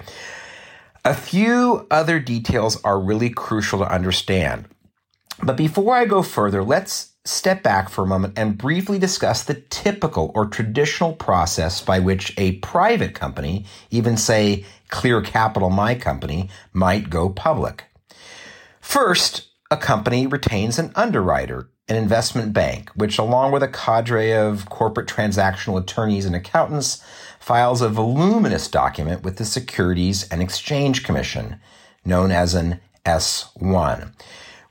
A 1.03 1.15
few 1.15 1.88
other 1.89 2.20
details 2.20 2.79
are 2.84 3.00
really 3.00 3.32
crucial 3.32 3.79
to 3.79 3.91
understand. 3.91 4.65
But 5.41 5.58
before 5.58 5.96
I 5.96 6.06
go 6.06 6.22
further, 6.22 6.63
let's 6.63 7.13
step 7.27 7.62
back 7.62 7.89
for 7.89 8.03
a 8.03 8.07
moment 8.07 8.34
and 8.38 8.57
briefly 8.57 8.98
discuss 8.98 9.43
the 9.43 9.55
typical 9.55 10.31
or 10.34 10.46
traditional 10.46 11.13
process 11.13 11.81
by 11.81 12.00
which 12.00 12.34
a 12.38 12.53
private 12.60 13.13
company, 13.13 13.65
even 13.91 14.15
say 14.17 14.65
Clear 14.89 15.22
Capital, 15.22 15.69
my 15.69 15.96
company, 15.96 16.50
might 16.74 17.10
go 17.10 17.29
public. 17.29 17.86
First, 18.79 19.48
a 19.69 19.77
company 19.77 20.25
retains 20.25 20.79
an 20.79 20.91
underwriter, 20.96 21.69
an 21.89 21.98
investment 21.98 22.53
bank, 22.53 22.89
which, 22.96 23.17
along 23.17 23.51
with 23.51 23.63
a 23.63 23.67
cadre 23.67 24.31
of 24.31 24.69
corporate 24.69 25.07
transactional 25.07 25.81
attorneys 25.81 26.25
and 26.25 26.36
accountants, 26.36 27.03
files 27.39 27.81
a 27.81 27.89
voluminous 27.89 28.69
document 28.69 29.24
with 29.24 29.38
the 29.38 29.46
Securities 29.46 30.27
and 30.29 30.41
Exchange 30.41 31.03
Commission, 31.03 31.60
known 32.05 32.31
as 32.31 32.53
an 32.53 32.79
S1 33.05 34.12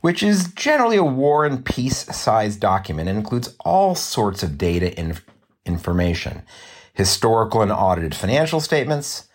which 0.06 0.22
is 0.22 0.52
generally 0.52 0.96
a 0.96 1.02
war 1.02 1.44
and 1.44 1.64
peace 1.64 2.06
sized 2.14 2.60
document 2.60 3.08
and 3.08 3.18
includes 3.18 3.56
all 3.64 3.96
sorts 3.96 4.44
of 4.44 4.56
data 4.56 4.96
and 4.96 5.20
information 5.64 6.42
historical 6.94 7.60
and 7.60 7.72
audited 7.72 8.14
financial 8.14 8.60
statements, 8.60 9.26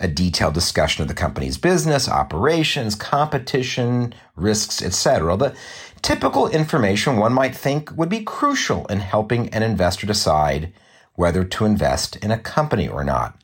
a 0.00 0.08
detailed 0.08 0.52
discussion 0.52 1.02
of 1.02 1.06
the 1.06 1.14
company's 1.14 1.56
business, 1.56 2.08
operations, 2.08 2.96
competition, 2.96 4.12
risks, 4.34 4.82
etc. 4.82 5.36
The 5.36 5.56
typical 6.02 6.48
information 6.48 7.18
one 7.18 7.32
might 7.32 7.54
think 7.54 7.96
would 7.96 8.08
be 8.08 8.24
crucial 8.24 8.84
in 8.86 8.98
helping 8.98 9.48
an 9.50 9.62
investor 9.62 10.08
decide 10.08 10.72
whether 11.14 11.44
to 11.44 11.64
invest 11.64 12.16
in 12.16 12.32
a 12.32 12.38
company 12.38 12.88
or 12.88 13.04
not. 13.04 13.40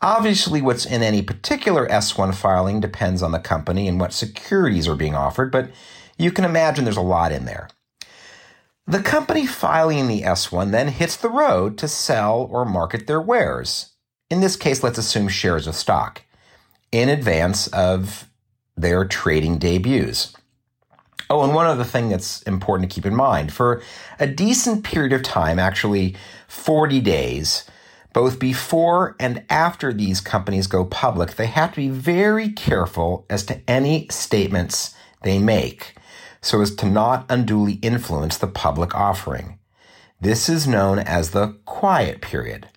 Obviously, 0.00 0.62
what's 0.62 0.86
in 0.86 1.02
any 1.02 1.22
particular 1.22 1.88
S1 1.88 2.36
filing 2.36 2.78
depends 2.78 3.20
on 3.20 3.32
the 3.32 3.40
company 3.40 3.88
and 3.88 3.98
what 3.98 4.12
securities 4.12 4.86
are 4.86 4.94
being 4.94 5.16
offered, 5.16 5.50
but 5.50 5.70
you 6.18 6.30
can 6.30 6.44
imagine 6.44 6.84
there's 6.84 6.96
a 6.96 7.02
lot 7.02 7.32
in 7.32 7.44
there. 7.44 7.68
The 8.86 9.02
company 9.02 9.46
filing 9.46 10.08
the 10.08 10.22
S1 10.22 10.70
then 10.70 10.88
hits 10.88 11.16
the 11.16 11.30
road 11.30 11.78
to 11.78 11.88
sell 11.88 12.48
or 12.50 12.64
market 12.64 13.06
their 13.06 13.20
wares. 13.20 13.92
In 14.28 14.40
this 14.40 14.56
case, 14.56 14.82
let's 14.82 14.98
assume 14.98 15.28
shares 15.28 15.66
of 15.66 15.74
stock 15.74 16.22
in 16.92 17.08
advance 17.08 17.66
of 17.68 18.28
their 18.76 19.04
trading 19.06 19.58
debuts. 19.58 20.34
Oh, 21.30 21.42
and 21.42 21.54
one 21.54 21.66
other 21.66 21.84
thing 21.84 22.10
that's 22.10 22.42
important 22.42 22.90
to 22.90 22.94
keep 22.94 23.06
in 23.06 23.14
mind 23.14 23.52
for 23.52 23.82
a 24.20 24.26
decent 24.26 24.84
period 24.84 25.14
of 25.14 25.22
time, 25.22 25.58
actually 25.58 26.14
40 26.48 27.00
days, 27.00 27.64
both 28.12 28.38
before 28.38 29.16
and 29.18 29.44
after 29.48 29.92
these 29.92 30.20
companies 30.20 30.66
go 30.66 30.84
public, 30.84 31.36
they 31.36 31.46
have 31.46 31.70
to 31.70 31.76
be 31.76 31.88
very 31.88 32.50
careful 32.50 33.24
as 33.30 33.44
to 33.46 33.60
any 33.66 34.06
statements 34.10 34.94
they 35.22 35.38
make 35.38 35.94
so 36.44 36.60
as 36.60 36.74
to 36.74 36.86
not 36.86 37.24
unduly 37.30 37.74
influence 37.74 38.36
the 38.36 38.46
public 38.46 38.94
offering. 38.94 39.58
This 40.20 40.48
is 40.48 40.68
known 40.68 40.98
as 40.98 41.30
the 41.30 41.56
quiet 41.64 42.20
period. 42.20 42.68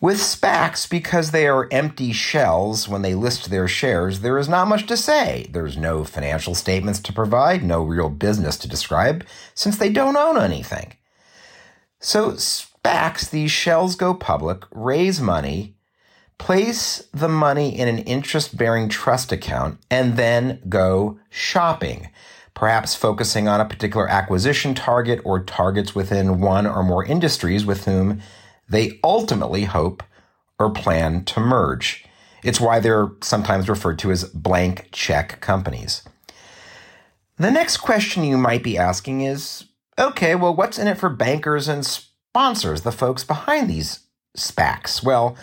With 0.00 0.18
SPACs, 0.18 0.88
because 0.88 1.30
they 1.30 1.46
are 1.48 1.68
empty 1.72 2.12
shells 2.12 2.88
when 2.88 3.02
they 3.02 3.14
list 3.14 3.50
their 3.50 3.66
shares, 3.66 4.20
there 4.20 4.38
is 4.38 4.48
not 4.48 4.68
much 4.68 4.86
to 4.86 4.96
say. 4.96 5.48
There's 5.50 5.76
no 5.76 6.04
financial 6.04 6.54
statements 6.54 7.00
to 7.00 7.12
provide, 7.12 7.64
no 7.64 7.82
real 7.82 8.08
business 8.08 8.56
to 8.58 8.68
describe, 8.68 9.26
since 9.54 9.76
they 9.76 9.90
don't 9.90 10.16
own 10.16 10.38
anything. 10.40 10.94
So, 11.98 12.32
SPACs, 12.32 13.30
these 13.30 13.50
shells 13.50 13.96
go 13.96 14.14
public, 14.14 14.64
raise 14.70 15.20
money, 15.20 15.74
place 16.38 17.08
the 17.12 17.28
money 17.28 17.76
in 17.76 17.88
an 17.88 17.98
interest 17.98 18.56
bearing 18.56 18.88
trust 18.88 19.32
account, 19.32 19.78
and 19.90 20.16
then 20.16 20.60
go 20.68 21.18
shopping 21.28 22.08
perhaps 22.54 22.94
focusing 22.94 23.48
on 23.48 23.60
a 23.60 23.64
particular 23.64 24.08
acquisition 24.08 24.74
target 24.74 25.20
or 25.24 25.42
targets 25.42 25.94
within 25.94 26.40
one 26.40 26.66
or 26.66 26.82
more 26.82 27.04
industries 27.04 27.64
with 27.64 27.84
whom 27.84 28.20
they 28.68 28.98
ultimately 29.02 29.64
hope 29.64 30.02
or 30.58 30.70
plan 30.70 31.24
to 31.24 31.40
merge. 31.40 32.04
It's 32.42 32.60
why 32.60 32.80
they're 32.80 33.10
sometimes 33.22 33.68
referred 33.68 33.98
to 34.00 34.10
as 34.10 34.24
blank 34.24 34.88
check 34.92 35.40
companies. 35.40 36.02
The 37.38 37.50
next 37.50 37.78
question 37.78 38.24
you 38.24 38.36
might 38.36 38.62
be 38.62 38.78
asking 38.78 39.22
is 39.22 39.64
okay, 39.98 40.34
well, 40.34 40.54
what's 40.54 40.78
in 40.78 40.88
it 40.88 40.98
for 40.98 41.10
bankers 41.10 41.68
and 41.68 41.84
sponsors, 41.84 42.80
the 42.82 42.92
folks 42.92 43.24
behind 43.24 43.68
these 43.68 44.00
SPACs? 44.36 45.02
Well, 45.02 45.36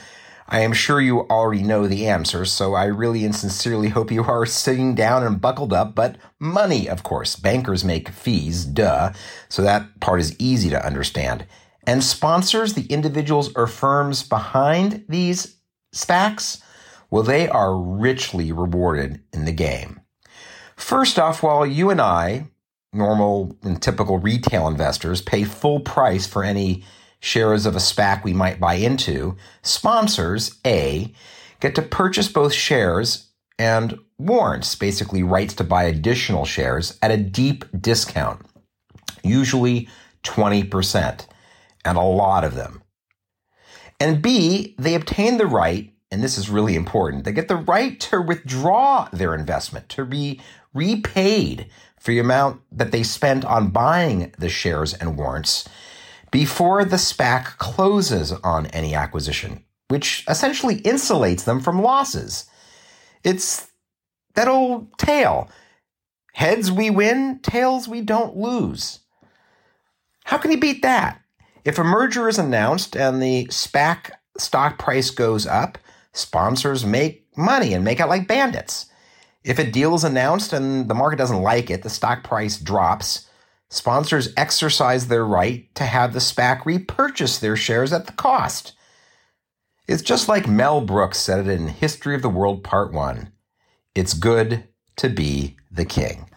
I 0.52 0.62
am 0.62 0.74
sure 0.74 1.00
you 1.00 1.28
already 1.28 1.62
know 1.62 1.88
the 1.88 2.08
answer, 2.08 2.44
so 2.44 2.74
I 2.74 2.86
really 2.86 3.24
and 3.24 3.36
sincerely 3.36 3.90
hope 3.90 4.12
you 4.12 4.24
are 4.24 4.46
sitting 4.48 4.96
down 4.96 5.24
and 5.24 5.40
buckled 5.40 5.72
up. 5.72 5.94
But 5.94 6.18
money, 6.40 6.90
of 6.90 7.04
course. 7.04 7.36
Bankers 7.36 7.86
make 7.86 8.10
fees, 8.10 8.66
duh. 8.66 9.14
So 9.48 9.62
that 9.62 10.00
part 10.00 10.20
is 10.20 10.36
easy 10.40 10.72
to 10.72 10.86
understand. 10.86 11.46
And 11.86 12.04
sponsors, 12.04 12.74
the 12.74 12.88
individuals 12.88 13.54
or 13.56 13.68
firms 13.68 14.24
behind 14.24 15.06
these 15.08 15.58
SPACs, 15.94 16.62
well, 17.12 17.24
they 17.24 17.48
are 17.48 17.78
richly 17.78 18.52
rewarded 18.52 19.22
in 19.32 19.46
the 19.46 19.52
game. 19.52 20.02
First 20.76 21.20
off, 21.20 21.44
while 21.44 21.66
you 21.66 21.92
and 21.92 22.02
I, 22.02 22.48
normal 22.92 23.56
and 23.62 23.80
typical 23.80 24.18
retail 24.18 24.68
investors, 24.68 25.22
pay 25.22 25.44
full 25.44 25.80
price 25.80 26.26
for 26.26 26.44
any 26.44 26.84
shares 27.20 27.66
of 27.66 27.76
a 27.76 27.80
SPAC 27.80 28.24
we 28.24 28.34
might 28.34 28.60
buy 28.60 28.76
into, 28.76 29.36
sponsors, 29.62 30.60
A, 30.66 31.14
get 31.60 31.76
to 31.76 31.82
purchase 31.82 32.28
both 32.28 32.54
shares 32.54 33.28
and 33.58 34.00
warrants, 34.18 34.76
basically 34.76 35.22
rights 35.22 35.54
to 35.56 35.64
buy 35.64 35.84
additional 35.84 36.46
shares 36.46 36.98
at 37.02 37.12
a 37.12 37.18
deep 37.18 37.66
discount, 37.80 38.46
usually 39.24 39.90
20%, 40.24 41.26
and 41.86 41.98
a 41.98 42.02
lot 42.02 42.44
of 42.44 42.56
them. 42.56 42.82
And 44.00 44.22
B, 44.22 44.76
they 44.80 44.96
obtain 44.96 45.38
the 45.38 45.46
right, 45.46 45.94
and 46.10 46.24
this 46.24 46.38
is 46.38 46.50
really 46.50 46.76
important, 46.76 47.26
they 47.26 47.34
get 47.34 47.50
the 47.50 47.58
right 47.58 48.00
to 48.02 48.22
withdraw 48.22 49.10
their 49.12 49.36
investment, 49.36 49.90
to 49.90 50.06
be 50.06 50.40
repaid 50.74 51.70
for 52.00 52.12
the 52.12 52.20
amount 52.20 52.62
that 52.72 52.92
they 52.92 53.04
spent 53.04 53.44
on 53.44 53.72
buying 53.72 54.34
the 54.38 54.48
shares 54.48 54.94
and 54.94 55.18
warrants 55.18 55.68
before 56.32 56.86
the 56.86 56.98
SPAC 56.98 57.58
closes 57.58 58.32
on 58.32 58.68
any 58.68 58.96
acquisition, 58.96 59.64
which 59.88 60.24
essentially 60.28 60.82
insulates 60.82 61.46
them 61.46 61.60
from 61.60 61.82
losses. 61.82 62.46
It's 63.24 63.68
that 64.36 64.48
old 64.48 64.98
tale 64.98 65.50
heads 66.34 66.72
we 66.72 66.90
win, 66.90 67.40
tails 67.40 67.88
we 67.88 68.02
don't 68.02 68.38
lose. 68.38 69.00
How 70.24 70.38
can 70.38 70.52
you 70.52 70.60
beat 70.60 70.84
that? 70.84 71.22
If 71.66 71.78
a 71.78 71.84
merger 71.84 72.30
is 72.30 72.40
announced 72.40 72.96
and 72.96 73.22
the 73.22 73.48
SPAC 73.48 74.12
stock 74.38 74.78
price 74.78 75.10
goes 75.10 75.46
up, 75.46 75.78
sponsors 76.14 76.86
make 76.86 77.26
money 77.36 77.74
and 77.74 77.84
make 77.84 78.00
out 78.00 78.10
like 78.10 78.28
bandits. 78.28 78.86
If 79.44 79.60
a 79.60 79.70
deal 79.70 79.96
is 79.96 80.04
announced 80.04 80.54
and 80.54 80.90
the 80.90 80.94
market 80.94 81.18
doesn't 81.18 81.42
like 81.42 81.70
it, 81.70 81.84
the 81.84 81.90
stock 81.90 82.24
price 82.24 82.58
drops 82.58 83.29
sponsors 83.70 84.34
exercise 84.36 85.08
their 85.08 85.26
right 85.26 85.74
to 85.76 85.84
have 85.84 86.14
the 86.14 86.20
SPAC 86.20 86.66
repurchase 86.66 87.40
their 87.40 87.56
shares 87.56 87.94
at 87.94 88.08
the 88.08 88.14
cost. 88.14 88.74
It's 89.88 90.04
just 90.04 90.28
like 90.28 90.48
Mel 90.48 90.82
Brooks 90.82 91.20
said 91.20 91.48
it 91.48 91.52
in 91.52 91.68
History 91.68 92.16
of 92.16 92.22
the 92.22 92.30
World 92.30 92.64
Part 92.64 92.92
1 92.92 93.32
It's 93.96 94.14
good 94.14 94.66
to 94.98 95.10
be 95.10 95.58
the 95.72 95.86
king. 95.86 96.30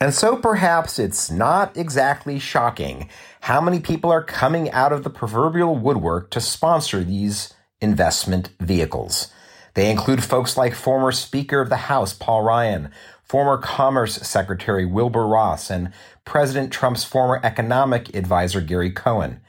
And 0.00 0.14
so 0.14 0.36
perhaps 0.36 0.98
it's 0.98 1.30
not 1.30 1.76
exactly 1.76 2.38
shocking 2.38 3.08
how 3.42 3.60
many 3.60 3.80
people 3.80 4.10
are 4.10 4.22
coming 4.22 4.70
out 4.70 4.92
of 4.92 5.02
the 5.02 5.10
proverbial 5.10 5.76
woodwork 5.76 6.30
to 6.30 6.40
sponsor 6.40 7.02
these 7.02 7.52
investment 7.80 8.50
vehicles. 8.60 9.28
They 9.74 9.90
include 9.90 10.24
folks 10.24 10.56
like 10.56 10.74
former 10.74 11.12
Speaker 11.12 11.60
of 11.60 11.68
the 11.68 11.76
House 11.76 12.12
Paul 12.12 12.42
Ryan, 12.42 12.90
former 13.22 13.58
Commerce 13.58 14.16
Secretary 14.16 14.84
Wilbur 14.84 15.26
Ross, 15.26 15.70
and 15.70 15.92
President 16.28 16.70
Trump's 16.70 17.04
former 17.04 17.40
economic 17.42 18.14
advisor 18.14 18.60
Gary 18.60 18.90
Cohen. 18.90 19.40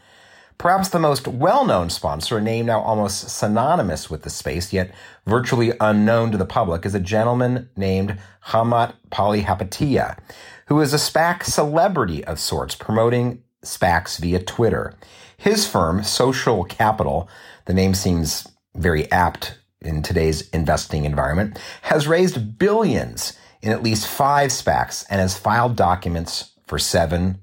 Perhaps 0.58 0.88
the 0.88 0.98
most 0.98 1.28
well 1.28 1.66
known 1.66 1.90
sponsor, 1.90 2.38
a 2.38 2.42
name 2.42 2.68
now 2.68 2.80
almost 2.80 3.30
synonymous 3.30 4.10
with 4.10 4.24
the 4.24 4.30
space, 4.30 4.72
yet 4.72 4.96
virtually 5.26 5.74
unknown 5.82 6.32
to 6.32 6.38
the 6.38 6.46
public, 6.46 6.86
is 6.86 6.96
a 6.96 7.00
gentleman 7.02 7.70
named 7.76 8.18
Chamath 8.46 8.94
Palihapitiya, 9.12 10.20
who 10.68 10.80
is 10.80 10.94
a 10.94 10.98
SPAC 10.98 11.44
celebrity 11.44 12.24
of 12.24 12.40
sorts, 12.40 12.76
promoting 12.76 13.44
SPACs 13.62 14.18
via 14.18 14.42
Twitter. 14.42 14.96
His 15.36 15.68
firm, 15.68 16.02
Social 16.02 16.64
Capital, 16.64 17.28
the 17.66 17.74
name 17.74 17.94
seems 17.94 18.48
very 18.74 19.12
apt 19.12 19.60
in 19.82 20.02
today's 20.02 20.48
investing 20.52 21.04
environment, 21.04 21.60
has 21.82 22.08
raised 22.08 22.58
billions 22.58 23.38
in 23.62 23.74
at 23.74 23.84
least 23.84 24.08
five 24.08 24.52
SPACs 24.52 25.06
and 25.10 25.20
has 25.20 25.38
filed 25.38 25.76
documents 25.76 26.54
for 26.70 26.80
seven 26.80 27.40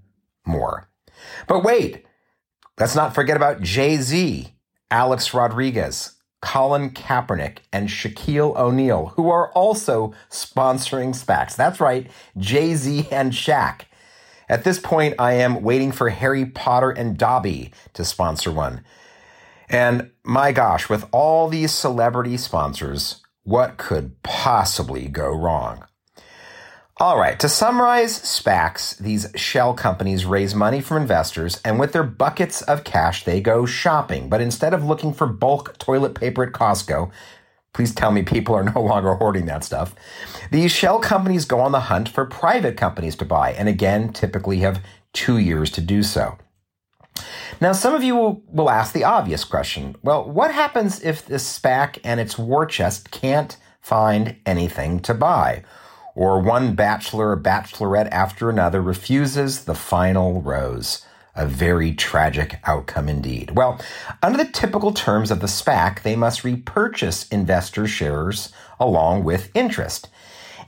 more. 0.47 0.89
But 1.49 1.65
wait, 1.65 2.07
let's 2.79 2.95
not 2.95 3.15
forget 3.15 3.37
about 3.37 3.61
Jay 3.61 3.97
Z, 3.97 4.55
Alex 4.91 5.35
Rodriguez, 5.35 6.15
Colin 6.41 6.91
Kaepernick, 6.91 7.59
and 7.73 7.89
Shaquille 7.89 8.57
O'Neal, 8.57 9.07
who 9.17 9.29
are 9.29 9.51
also 9.53 10.15
sponsoring 10.31 11.13
SPACs. 11.13 11.57
That's 11.57 11.81
right, 11.81 12.09
Jay 12.39 12.77
Z 12.77 13.09
and 13.11 13.33
Shaq. 13.33 13.83
At 14.49 14.63
this 14.63 14.79
point, 14.79 15.17
I 15.19 15.33
am 15.33 15.63
waiting 15.63 15.91
for 15.91 16.09
Harry 16.09 16.47
Potter 16.47 16.93
and 16.93 17.19
Dobby 17.19 17.73
to 17.95 18.05
sponsor 18.05 18.53
one. 18.53 18.85
And 19.69 20.13
my 20.23 20.53
gosh, 20.53 20.89
with 20.89 21.05
all 21.11 21.49
these 21.49 21.73
celebrity 21.73 22.37
sponsors, 22.37 23.23
what 23.43 23.77
could 23.77 24.23
possibly 24.23 25.09
go 25.09 25.35
wrong? 25.35 25.85
All 26.99 27.19
right, 27.19 27.39
to 27.41 27.49
summarize 27.51 28.19
SPACs, 28.19 28.97
these 28.97 29.31
shell 29.35 29.75
companies 29.75 30.25
raise 30.25 30.55
money 30.55 30.81
from 30.81 30.97
investors, 30.97 31.61
and 31.63 31.79
with 31.79 31.93
their 31.93 32.03
buckets 32.03 32.63
of 32.63 32.85
cash, 32.85 33.23
they 33.23 33.43
go 33.43 33.67
shopping. 33.67 34.31
But 34.31 34.41
instead 34.41 34.73
of 34.73 34.83
looking 34.83 35.13
for 35.13 35.27
bulk 35.27 35.77
toilet 35.77 36.15
paper 36.15 36.45
at 36.45 36.55
Costco, 36.55 37.11
please 37.75 37.95
tell 37.95 38.13
me 38.13 38.23
people 38.23 38.55
are 38.55 38.65
no 38.75 38.81
longer 38.81 39.13
hoarding 39.13 39.45
that 39.45 39.63
stuff. 39.63 39.95
These 40.51 40.73
shell 40.73 40.99
companies 40.99 41.45
go 41.45 41.61
on 41.61 41.73
the 41.73 41.81
hunt 41.81 42.09
for 42.09 42.25
private 42.25 42.79
companies 42.79 43.17
to 43.17 43.27
buy, 43.27 43.53
and 43.53 43.69
again, 43.69 44.15
typically 44.15 44.61
have 44.61 44.83
two 45.13 45.37
years 45.37 45.71
to 45.73 45.83
do 45.83 46.03
so. 46.03 46.39
Now, 47.61 47.73
some 47.73 47.93
of 47.93 48.05
you 48.05 48.43
will, 48.51 48.71
ask 48.71 48.95
the 48.95 49.05
obvious 49.05 49.45
question 49.45 49.97
well, 50.03 50.25
what 50.25 50.51
happens 50.51 51.03
if 51.03 51.27
this 51.27 51.59
SPAC 51.59 51.99
and 52.05 52.21
its 52.21 52.39
war 52.39 52.65
chest 52.65 53.11
can't 53.11 53.55
find 53.83 54.37
anything 54.47 55.01
to 55.01 55.13
buy? 55.13 55.63
Or 56.17 56.41
one 56.41 56.75
bachelor 56.75 57.31
or 57.31 57.37
bachelorette 57.37 58.09
after 58.11 58.51
another 58.51 58.81
refuses 58.81 59.67
the 59.67 59.75
final 59.75 60.41
rose. 60.41 61.07
A 61.37 61.47
very 61.47 61.95
tragic 61.95 62.59
outcome 62.65 63.11
indeed. 63.11 63.51
Well, 63.51 63.79
under 64.23 64.39
the 64.39 64.51
typical 64.51 64.93
terms 64.93 65.31
of 65.31 65.41
the 65.41 65.47
SPAC, 65.47 66.03
they 66.03 66.17
must 66.17 66.43
repurchase 66.43 67.29
investor 67.29 67.87
shares 67.87 68.51
along 68.81 69.25
with 69.25 69.51
interest. 69.55 70.09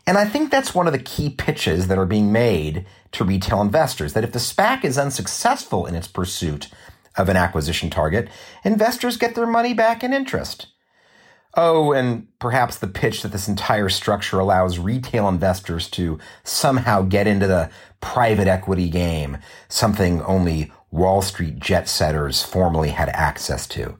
And 0.07 0.19
I 0.19 0.27
think 0.27 0.51
that's 0.51 0.75
one 0.75 0.87
of 0.87 0.93
the 0.93 0.99
key 0.99 1.31
pitches 1.31 1.89
that 1.89 1.99
are 1.99 2.07
being 2.07 2.31
made 2.31 2.85
to 3.13 3.25
retail 3.25 3.63
investors 3.63 4.13
that 4.13 4.25
if 4.25 4.33
the 4.33 4.39
SPAC 4.39 4.85
is 4.85 4.99
unsuccessful 4.99 5.87
in 5.87 5.95
its 5.95 6.09
pursuit 6.09 6.69
of 7.17 7.31
an 7.31 7.37
acquisition 7.37 7.89
target, 7.89 8.29
investors 8.65 9.17
get 9.17 9.35
their 9.35 9.47
money 9.47 9.73
back 9.73 10.05
in 10.05 10.13
interest. 10.13 10.67
Oh, 11.61 11.91
and 11.91 12.29
perhaps 12.39 12.79
the 12.79 12.87
pitch 12.87 13.23
that 13.23 13.33
this 13.33 13.49
entire 13.49 13.89
structure 13.89 14.39
allows 14.39 14.79
retail 14.79 15.29
investors 15.29 15.91
to 15.91 16.21
somehow 16.45 17.03
get 17.03 17.27
into 17.27 17.49
the 17.49 17.69
private 18.01 18.47
equity 18.47 18.89
game, 18.89 19.39
something 19.69 20.23
only 20.23 20.73
Wall 20.93 21.21
Street 21.21 21.59
jet 21.59 21.89
setters 21.89 22.45
formerly 22.45 22.91
had 22.91 23.09
access 23.09 23.67
to. 23.67 23.99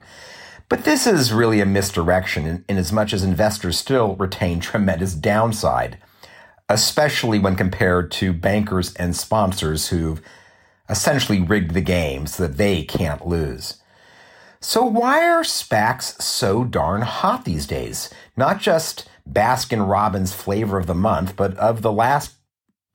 But 0.69 0.85
this 0.85 1.05
is 1.05 1.33
really 1.33 1.59
a 1.59 1.65
misdirection 1.65 2.45
in, 2.45 2.65
in 2.69 2.77
as 2.77 2.93
much 2.93 3.11
as 3.11 3.25
investors 3.25 3.77
still 3.77 4.15
retain 4.15 4.59
tremendous 4.61 5.13
downside, 5.13 5.97
especially 6.69 7.39
when 7.39 7.57
compared 7.57 8.09
to 8.11 8.31
bankers 8.31 8.93
and 8.93 9.13
sponsors 9.13 9.89
who've 9.89 10.21
essentially 10.87 11.41
rigged 11.41 11.73
the 11.73 11.81
game 11.81 12.25
so 12.25 12.47
that 12.47 12.55
they 12.55 12.83
can't 12.83 13.27
lose. 13.27 13.78
So 14.61 14.83
why 14.83 15.25
are 15.25 15.43
SPACs 15.43 16.21
so 16.21 16.65
darn 16.65 17.01
hot 17.01 17.45
these 17.45 17.65
days? 17.65 18.13
Not 18.35 18.59
just 18.59 19.09
Baskin 19.29 19.89
Robbins 19.89 20.33
flavor 20.33 20.77
of 20.77 20.85
the 20.85 20.93
month, 20.93 21.35
but 21.37 21.55
of 21.57 21.81
the 21.81 21.91
last 21.91 22.35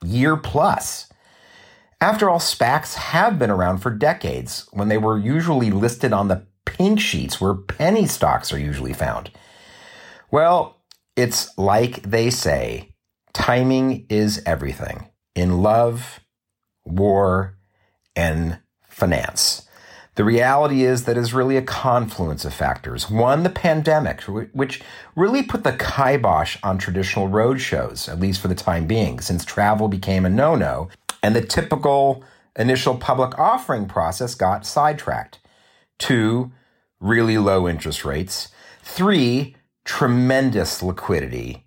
year 0.05 0.37
plus. 0.37 1.09
After 2.01 2.29
all, 2.29 2.39
SPACs 2.39 2.95
have 2.95 3.39
been 3.39 3.51
around 3.51 3.79
for 3.79 3.91
decades 3.91 4.69
when 4.73 4.89
they 4.89 4.99
were 4.99 5.19
usually 5.19 5.71
listed 5.71 6.13
on 6.13 6.29
the 6.29 6.47
pink 6.67 7.01
sheets 7.01 7.41
where 7.41 7.55
penny 7.55 8.07
stocks 8.07 8.53
are 8.53 8.59
usually 8.59 8.93
found. 8.93 9.31
Well, 10.31 10.83
it's 11.17 11.57
like 11.57 12.03
they 12.03 12.29
say 12.29 12.95
timing 13.33 14.07
is 14.11 14.43
everything 14.45 15.09
in 15.35 15.63
love, 15.63 16.21
war, 16.85 17.57
and 18.15 18.59
finance. 18.89 19.64
The 20.17 20.25
reality 20.25 20.85
is 20.85 21.05
that 21.05 21.17
is 21.17 21.35
really 21.35 21.57
a 21.57 21.63
confluence 21.63 22.45
of 22.45 22.55
factors. 22.55 23.11
One, 23.11 23.43
the 23.43 23.51
pandemic, 23.51 24.21
which 24.23 24.81
really 25.17 25.43
put 25.43 25.65
the 25.65 25.73
kibosh 25.73 26.57
on 26.63 26.79
traditional 26.79 27.27
road 27.27 27.61
shows, 27.61 28.09
at 28.09 28.21
least 28.21 28.41
for 28.41 28.47
the 28.47 28.55
time 28.55 28.87
being, 28.87 29.19
since 29.19 29.45
travel 29.45 29.89
became 29.89 30.25
a 30.25 30.31
no-no, 30.31 30.89
and 31.23 31.35
the 31.35 31.41
typical 31.41 32.23
initial 32.57 32.97
public 32.97 33.37
offering 33.39 33.87
process 33.87 34.37
got 34.37 34.65
sidetracked. 34.65 35.41
Two, 35.99 36.53
really 37.01 37.39
low 37.39 37.69
interest 37.69 38.05
rates. 38.05 38.49
Three, 38.83 39.57
tremendous 39.85 40.83
liquidity. 40.83 41.65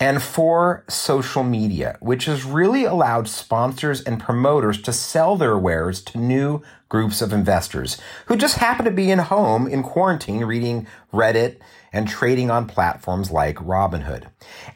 And 0.00 0.20
four, 0.20 0.84
social 0.88 1.44
media, 1.44 1.96
which 2.00 2.24
has 2.24 2.44
really 2.44 2.84
allowed 2.84 3.28
sponsors 3.28 4.02
and 4.02 4.20
promoters 4.20 4.82
to 4.82 4.92
sell 4.92 5.36
their 5.36 5.56
wares 5.56 6.02
to 6.02 6.18
new 6.18 6.62
groups 6.88 7.22
of 7.22 7.32
investors 7.32 7.96
who 8.26 8.36
just 8.36 8.58
happen 8.58 8.84
to 8.84 8.90
be 8.90 9.10
in 9.10 9.20
home 9.20 9.66
in 9.66 9.82
quarantine 9.82 10.44
reading 10.44 10.86
Reddit 11.12 11.58
and 11.92 12.08
trading 12.08 12.50
on 12.50 12.66
platforms 12.66 13.30
like 13.30 13.56
Robinhood. 13.56 14.24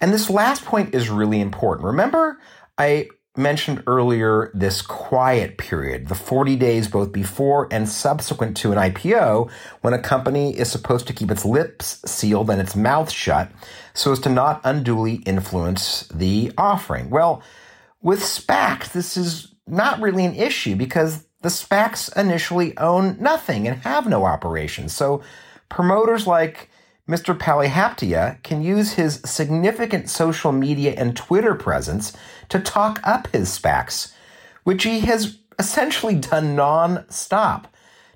And 0.00 0.12
this 0.12 0.30
last 0.30 0.64
point 0.64 0.94
is 0.94 1.10
really 1.10 1.40
important. 1.40 1.86
Remember, 1.86 2.38
I 2.78 3.08
mentioned 3.38 3.82
earlier 3.86 4.50
this 4.52 4.82
quiet 4.82 5.56
period, 5.56 6.08
the 6.08 6.14
40 6.14 6.56
days 6.56 6.88
both 6.88 7.12
before 7.12 7.68
and 7.70 7.88
subsequent 7.88 8.56
to 8.58 8.72
an 8.72 8.78
IPO, 8.78 9.50
when 9.80 9.94
a 9.94 9.98
company 9.98 10.56
is 10.58 10.70
supposed 10.70 11.06
to 11.06 11.12
keep 11.12 11.30
its 11.30 11.44
lips 11.44 12.02
sealed 12.04 12.50
and 12.50 12.60
its 12.60 12.76
mouth 12.76 13.10
shut 13.10 13.50
so 13.94 14.12
as 14.12 14.18
to 14.20 14.28
not 14.28 14.60
unduly 14.64 15.16
influence 15.26 16.06
the 16.08 16.52
offering. 16.58 17.08
Well, 17.10 17.42
with 18.02 18.20
SPACs, 18.20 18.92
this 18.92 19.16
is 19.16 19.54
not 19.66 20.00
really 20.00 20.24
an 20.24 20.34
issue 20.34 20.76
because 20.76 21.24
the 21.40 21.48
SPACs 21.48 22.14
initially 22.16 22.76
own 22.78 23.16
nothing 23.20 23.68
and 23.68 23.80
have 23.82 24.08
no 24.08 24.24
operations. 24.24 24.94
So 24.94 25.22
promoters 25.68 26.26
like 26.26 26.70
Mr. 27.08 27.36
Palihapitiya 27.36 28.42
can 28.42 28.62
use 28.62 28.92
his 28.92 29.22
significant 29.24 30.10
social 30.10 30.52
media 30.52 30.92
and 30.92 31.16
Twitter 31.16 31.54
presence 31.54 32.12
to 32.50 32.60
talk 32.60 33.00
up 33.02 33.28
his 33.28 33.48
SPACs, 33.48 34.12
which 34.64 34.84
he 34.84 35.00
has 35.00 35.38
essentially 35.58 36.14
done 36.14 36.54
non-stop 36.54 37.66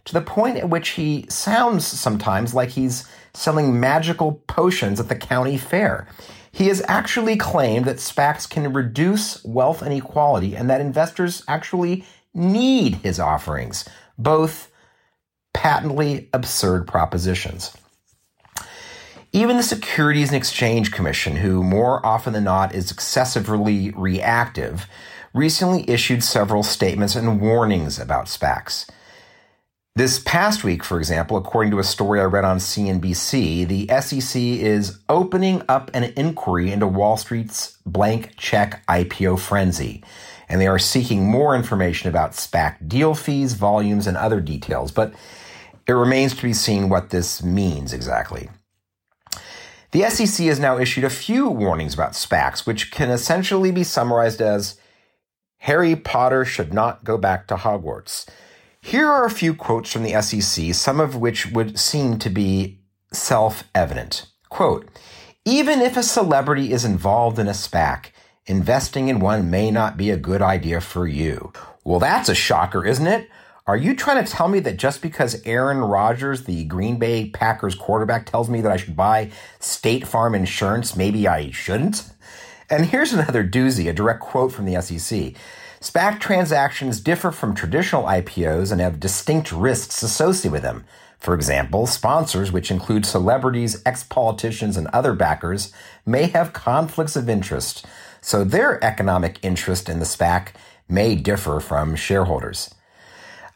to 0.04 0.12
the 0.12 0.20
point 0.20 0.58
at 0.58 0.68
which 0.68 0.90
he 0.90 1.24
sounds 1.28 1.86
sometimes 1.86 2.54
like 2.54 2.70
he's 2.70 3.08
selling 3.32 3.80
magical 3.80 4.42
potions 4.46 5.00
at 5.00 5.08
the 5.08 5.16
county 5.16 5.56
fair. 5.56 6.06
He 6.50 6.68
has 6.68 6.82
actually 6.86 7.36
claimed 7.36 7.86
that 7.86 7.96
SPACs 7.96 8.48
can 8.48 8.74
reduce 8.74 9.42
wealth 9.42 9.82
inequality 9.82 10.54
and 10.54 10.68
that 10.68 10.82
investors 10.82 11.42
actually 11.48 12.04
need 12.34 12.96
his 12.96 13.18
offerings, 13.18 13.88
both 14.18 14.70
patently 15.54 16.28
absurd 16.34 16.86
propositions. 16.86 17.74
Even 19.34 19.56
the 19.56 19.62
Securities 19.62 20.28
and 20.28 20.36
Exchange 20.36 20.92
Commission, 20.92 21.36
who 21.36 21.62
more 21.62 22.04
often 22.04 22.34
than 22.34 22.44
not 22.44 22.74
is 22.74 22.90
excessively 22.90 23.90
reactive, 23.96 24.86
recently 25.32 25.88
issued 25.88 26.22
several 26.22 26.62
statements 26.62 27.16
and 27.16 27.40
warnings 27.40 27.98
about 27.98 28.26
SPACs. 28.26 28.90
This 29.96 30.18
past 30.18 30.64
week, 30.64 30.84
for 30.84 30.98
example, 30.98 31.38
according 31.38 31.70
to 31.70 31.78
a 31.78 31.84
story 31.84 32.20
I 32.20 32.24
read 32.24 32.44
on 32.44 32.58
CNBC, 32.58 33.66
the 33.66 33.88
SEC 34.02 34.42
is 34.42 34.98
opening 35.08 35.62
up 35.66 35.90
an 35.94 36.12
inquiry 36.14 36.70
into 36.70 36.86
Wall 36.86 37.16
Street's 37.16 37.78
blank 37.86 38.34
check 38.36 38.86
IPO 38.86 39.38
frenzy 39.38 40.04
and 40.46 40.60
they 40.60 40.66
are 40.66 40.78
seeking 40.78 41.30
more 41.30 41.56
information 41.56 42.10
about 42.10 42.32
SPAC 42.32 42.86
deal 42.86 43.14
fees, 43.14 43.54
volumes, 43.54 44.06
and 44.06 44.18
other 44.18 44.40
details, 44.42 44.90
but 44.90 45.14
it 45.88 45.92
remains 45.92 46.36
to 46.36 46.42
be 46.42 46.52
seen 46.52 46.90
what 46.90 47.08
this 47.08 47.42
means 47.42 47.94
exactly. 47.94 48.50
The 49.92 50.08
SEC 50.08 50.46
has 50.46 50.58
now 50.58 50.78
issued 50.78 51.04
a 51.04 51.10
few 51.10 51.48
warnings 51.48 51.92
about 51.92 52.12
SPACs, 52.12 52.66
which 52.66 52.90
can 52.90 53.10
essentially 53.10 53.70
be 53.70 53.84
summarized 53.84 54.40
as 54.40 54.80
Harry 55.58 55.94
Potter 55.94 56.46
should 56.46 56.72
not 56.72 57.04
go 57.04 57.18
back 57.18 57.46
to 57.46 57.56
Hogwarts. 57.56 58.26
Here 58.80 59.06
are 59.06 59.26
a 59.26 59.30
few 59.30 59.54
quotes 59.54 59.92
from 59.92 60.02
the 60.02 60.20
SEC, 60.20 60.74
some 60.74 60.98
of 60.98 61.14
which 61.14 61.52
would 61.52 61.78
seem 61.78 62.18
to 62.18 62.30
be 62.30 62.80
self 63.12 63.64
evident. 63.74 64.26
Quote, 64.48 64.88
even 65.44 65.80
if 65.80 65.96
a 65.96 66.02
celebrity 66.02 66.72
is 66.72 66.84
involved 66.84 67.38
in 67.38 67.46
a 67.46 67.52
SPAC, 67.52 68.06
investing 68.46 69.08
in 69.08 69.20
one 69.20 69.50
may 69.50 69.70
not 69.70 69.96
be 69.96 70.10
a 70.10 70.16
good 70.16 70.40
idea 70.40 70.80
for 70.80 71.06
you. 71.06 71.52
Well, 71.84 72.00
that's 72.00 72.28
a 72.28 72.34
shocker, 72.34 72.84
isn't 72.86 73.06
it? 73.06 73.28
Are 73.64 73.76
you 73.76 73.94
trying 73.94 74.24
to 74.24 74.30
tell 74.30 74.48
me 74.48 74.58
that 74.58 74.76
just 74.76 75.00
because 75.00 75.40
Aaron 75.44 75.78
Rodgers, 75.78 76.46
the 76.46 76.64
Green 76.64 76.98
Bay 76.98 77.30
Packers 77.30 77.76
quarterback, 77.76 78.26
tells 78.26 78.50
me 78.50 78.60
that 78.60 78.72
I 78.72 78.76
should 78.76 78.96
buy 78.96 79.30
State 79.60 80.04
Farm 80.04 80.34
insurance, 80.34 80.96
maybe 80.96 81.28
I 81.28 81.52
shouldn't? 81.52 82.10
And 82.68 82.86
here's 82.86 83.12
another 83.12 83.44
doozy, 83.46 83.88
a 83.88 83.92
direct 83.92 84.18
quote 84.18 84.50
from 84.50 84.64
the 84.64 84.82
SEC. 84.82 85.34
SPAC 85.80 86.18
transactions 86.18 86.98
differ 86.98 87.30
from 87.30 87.54
traditional 87.54 88.02
IPOs 88.02 88.72
and 88.72 88.80
have 88.80 88.98
distinct 88.98 89.52
risks 89.52 90.02
associated 90.02 90.50
with 90.50 90.62
them. 90.62 90.84
For 91.20 91.32
example, 91.32 91.86
sponsors, 91.86 92.50
which 92.50 92.72
include 92.72 93.06
celebrities, 93.06 93.80
ex 93.86 94.02
politicians, 94.02 94.76
and 94.76 94.88
other 94.88 95.12
backers, 95.12 95.72
may 96.04 96.26
have 96.26 96.52
conflicts 96.52 97.14
of 97.14 97.28
interest, 97.28 97.86
so 98.20 98.42
their 98.42 98.82
economic 98.82 99.38
interest 99.40 99.88
in 99.88 100.00
the 100.00 100.04
SPAC 100.04 100.48
may 100.88 101.14
differ 101.14 101.60
from 101.60 101.94
shareholders. 101.94 102.74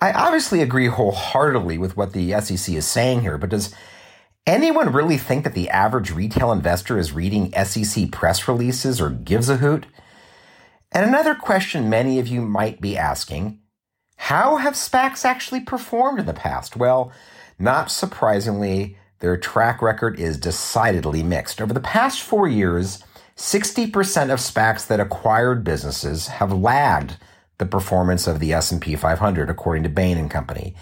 I 0.00 0.12
obviously 0.12 0.60
agree 0.60 0.86
wholeheartedly 0.86 1.78
with 1.78 1.96
what 1.96 2.12
the 2.12 2.32
SEC 2.40 2.74
is 2.74 2.86
saying 2.86 3.22
here, 3.22 3.38
but 3.38 3.50
does 3.50 3.74
anyone 4.46 4.92
really 4.92 5.16
think 5.16 5.44
that 5.44 5.54
the 5.54 5.70
average 5.70 6.10
retail 6.10 6.52
investor 6.52 6.98
is 6.98 7.12
reading 7.12 7.52
SEC 7.64 8.10
press 8.12 8.46
releases 8.46 9.00
or 9.00 9.10
gives 9.10 9.48
a 9.48 9.56
hoot? 9.56 9.86
And 10.92 11.06
another 11.06 11.34
question 11.34 11.90
many 11.90 12.18
of 12.18 12.28
you 12.28 12.40
might 12.40 12.80
be 12.80 12.96
asking 12.96 13.60
how 14.18 14.56
have 14.56 14.74
SPACs 14.74 15.24
actually 15.24 15.60
performed 15.60 16.18
in 16.18 16.26
the 16.26 16.32
past? 16.32 16.76
Well, 16.76 17.12
not 17.58 17.90
surprisingly, 17.90 18.96
their 19.20 19.36
track 19.36 19.82
record 19.82 20.18
is 20.18 20.38
decidedly 20.38 21.22
mixed. 21.22 21.60
Over 21.60 21.72
the 21.72 21.80
past 21.80 22.20
four 22.20 22.48
years, 22.48 23.02
60% 23.36 24.30
of 24.30 24.40
SPACs 24.40 24.86
that 24.86 25.00
acquired 25.00 25.64
businesses 25.64 26.28
have 26.28 26.52
lagged 26.52 27.16
the 27.58 27.66
performance 27.66 28.26
of 28.26 28.40
the 28.40 28.52
S&P 28.52 28.96
500 28.96 29.50
according 29.50 29.82
to 29.84 29.88
Bain 29.88 30.18
and 30.18 30.30
Company. 30.30 30.74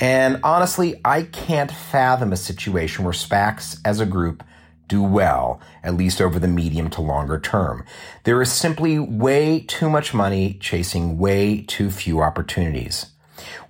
And 0.00 0.40
honestly, 0.44 1.00
I 1.04 1.22
can't 1.22 1.70
fathom 1.70 2.32
a 2.32 2.36
situation 2.36 3.04
where 3.04 3.12
SPACs 3.12 3.80
as 3.84 4.00
a 4.00 4.06
group 4.06 4.44
do 4.86 5.02
well, 5.02 5.60
at 5.82 5.94
least 5.94 6.20
over 6.20 6.38
the 6.38 6.48
medium 6.48 6.88
to 6.90 7.02
longer 7.02 7.38
term. 7.38 7.84
There 8.24 8.40
is 8.40 8.50
simply 8.50 8.98
way 8.98 9.60
too 9.60 9.90
much 9.90 10.14
money 10.14 10.54
chasing 10.60 11.18
way 11.18 11.62
too 11.62 11.90
few 11.90 12.22
opportunities. 12.22 13.06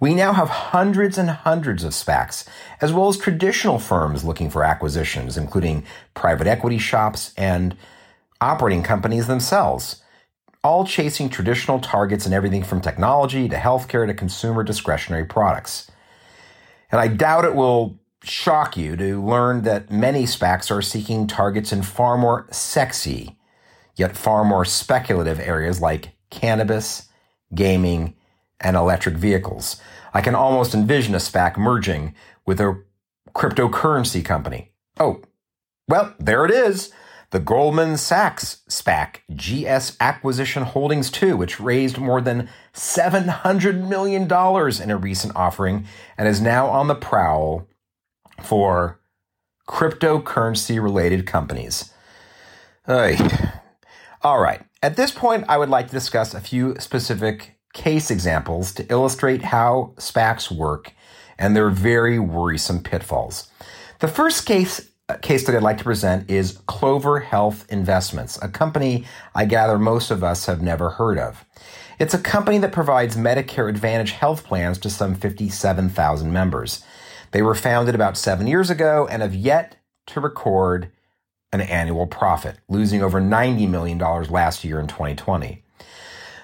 We 0.01 0.15
now 0.15 0.33
have 0.33 0.49
hundreds 0.49 1.19
and 1.19 1.29
hundreds 1.29 1.83
of 1.83 1.93
SPACs, 1.93 2.47
as 2.81 2.93
well 2.93 3.09
as 3.09 3.19
traditional 3.19 3.79
firms 3.79 4.25
looking 4.25 4.49
for 4.49 4.63
acquisitions, 4.63 5.37
including 5.37 5.85
private 6.15 6.47
equity 6.47 6.79
shops 6.79 7.35
and 7.37 7.77
operating 8.41 8.85
companies 8.85 9.27
themselves 9.27 10.03
all 10.69 10.85
chasing 10.85 11.31
traditional 11.31 11.81
targets 11.81 12.27
in 12.27 12.35
everything 12.35 12.63
from 12.63 12.79
technology 12.79 13.49
to 13.49 13.57
healthcare 13.57 14.07
to 14.07 14.13
consumer 14.13 14.63
discretionary 14.63 15.25
products. 15.25 15.91
And 16.93 17.01
I 17.01 17.09
doubt 17.09 17.47
it 17.47 17.55
will 17.55 17.99
shock 18.23 18.77
you 18.77 18.95
to 18.95 19.25
learn 19.25 19.63
that 19.63 19.91
many 19.91 20.25
SPACs 20.25 20.71
are 20.71 20.83
seeking 20.83 21.27
targets 21.27 21.73
in 21.73 21.83
far 21.83 22.19
more 22.19 22.47
sexy, 22.51 23.39
yet 23.97 24.15
far 24.15 24.45
more 24.45 24.67
speculative 24.67 25.41
areas 25.41 25.81
like 25.81 26.11
cannabis, 26.29 27.09
gaming, 27.55 28.15
and 28.61 28.77
electric 28.77 29.15
vehicles. 29.15 29.81
I 30.13 30.21
can 30.21 30.35
almost 30.35 30.75
envision 30.75 31.15
a 31.15 31.19
SPAC 31.19 31.57
merging 31.57 32.15
with 32.45 32.61
a 32.61 32.83
cryptocurrency 33.35 34.23
company. 34.23 34.73
Oh, 35.01 35.23
well, 35.89 36.15
there 36.21 36.45
it 36.45 36.51
is 36.51 36.93
the 37.31 37.41
Goldman 37.41 37.99
Sachs 37.99 38.63
SPAC, 38.69 39.21
GS 39.35 39.97
Acquisition 40.01 40.63
Holdings 40.63 41.11
2, 41.11 41.37
which 41.37 41.61
raised 41.61 41.99
more 41.99 42.21
than 42.21 42.49
$700 42.73 43.87
million 43.87 44.23
in 44.23 44.91
a 44.91 44.97
recent 44.97 45.37
offering 45.37 45.85
and 46.17 46.27
is 46.27 46.41
now 46.41 46.69
on 46.69 46.89
the 46.89 46.95
prowl 46.95 47.69
for 48.43 48.99
cryptocurrency 49.69 50.83
related 50.83 51.27
companies. 51.27 51.93
All 52.89 54.41
right. 54.41 54.63
At 54.83 54.97
this 54.97 55.11
point, 55.11 55.45
I 55.49 55.59
would 55.59 55.69
like 55.69 55.89
to 55.89 55.93
discuss 55.93 56.33
a 56.33 56.41
few 56.41 56.77
specific 56.79 57.59
case 57.75 58.11
examples 58.11 58.73
to 58.73 58.91
illustrate 58.91 59.43
how 59.43 59.93
SPACs 59.97 60.51
work 60.51 60.93
and 61.39 61.55
their 61.55 61.69
very 61.69 62.19
worrisome 62.19 62.83
pitfalls. 62.83 63.51
The 63.99 64.09
first 64.09 64.47
case 64.47 64.91
case 65.17 65.47
that 65.47 65.57
I'd 65.57 65.63
like 65.63 65.79
to 65.79 65.85
present 65.85 66.31
is 66.31 66.59
Clover 66.67 67.21
Health 67.21 67.65
Investments, 67.71 68.39
a 68.43 68.49
company 68.49 69.07
I 69.35 69.47
gather 69.47 69.79
most 69.79 70.11
of 70.11 70.23
us 70.23 70.45
have 70.47 70.61
never 70.61 70.91
heard 70.91 71.19
of. 71.19 71.47
It's 71.99 72.13
a 72.13 72.19
company 72.19 72.59
that 72.59 72.73
provides 72.73 73.17
Medicare 73.17 73.71
Advantage 73.71 74.13
health 74.13 74.45
plans 74.45 74.79
to 74.79 74.91
some 74.91 75.15
57,000 75.15 76.33
members. 76.33 76.85
They 77.31 77.41
were 77.41 77.55
founded 77.55 77.95
about 77.95 78.19
seven 78.19 78.47
years 78.47 78.69
ago 78.69 79.09
and 79.11 79.23
have 79.23 79.35
yet 79.35 79.77
to 80.09 80.21
record 80.21 80.93
an 81.53 81.63
annual 81.63 82.07
profit, 82.07 82.59
losing 82.69 83.03
over 83.03 83.21
$90 83.21 83.69
million 83.69 83.99
last 83.99 84.63
year 84.63 84.79
in 84.79 84.87
2020. 84.87 85.65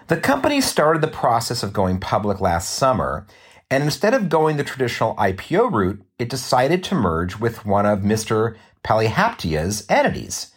The 0.08 0.16
company 0.16 0.62
started 0.62 1.02
the 1.02 1.08
process 1.08 1.62
of 1.62 1.72
going 1.72 2.00
public 2.00 2.40
last 2.40 2.70
summer 2.70 3.26
and 3.70 3.82
instead 3.82 4.14
of 4.14 4.28
going 4.28 4.56
the 4.56 4.64
traditional 4.64 5.14
IPO 5.16 5.72
route, 5.72 6.02
it 6.18 6.28
decided 6.28 6.84
to 6.84 6.94
merge 6.94 7.38
with 7.38 7.64
one 7.64 7.86
of 7.86 8.00
Mr. 8.00 8.56
Palihapitiya's 8.84 9.86
entities 9.88 10.52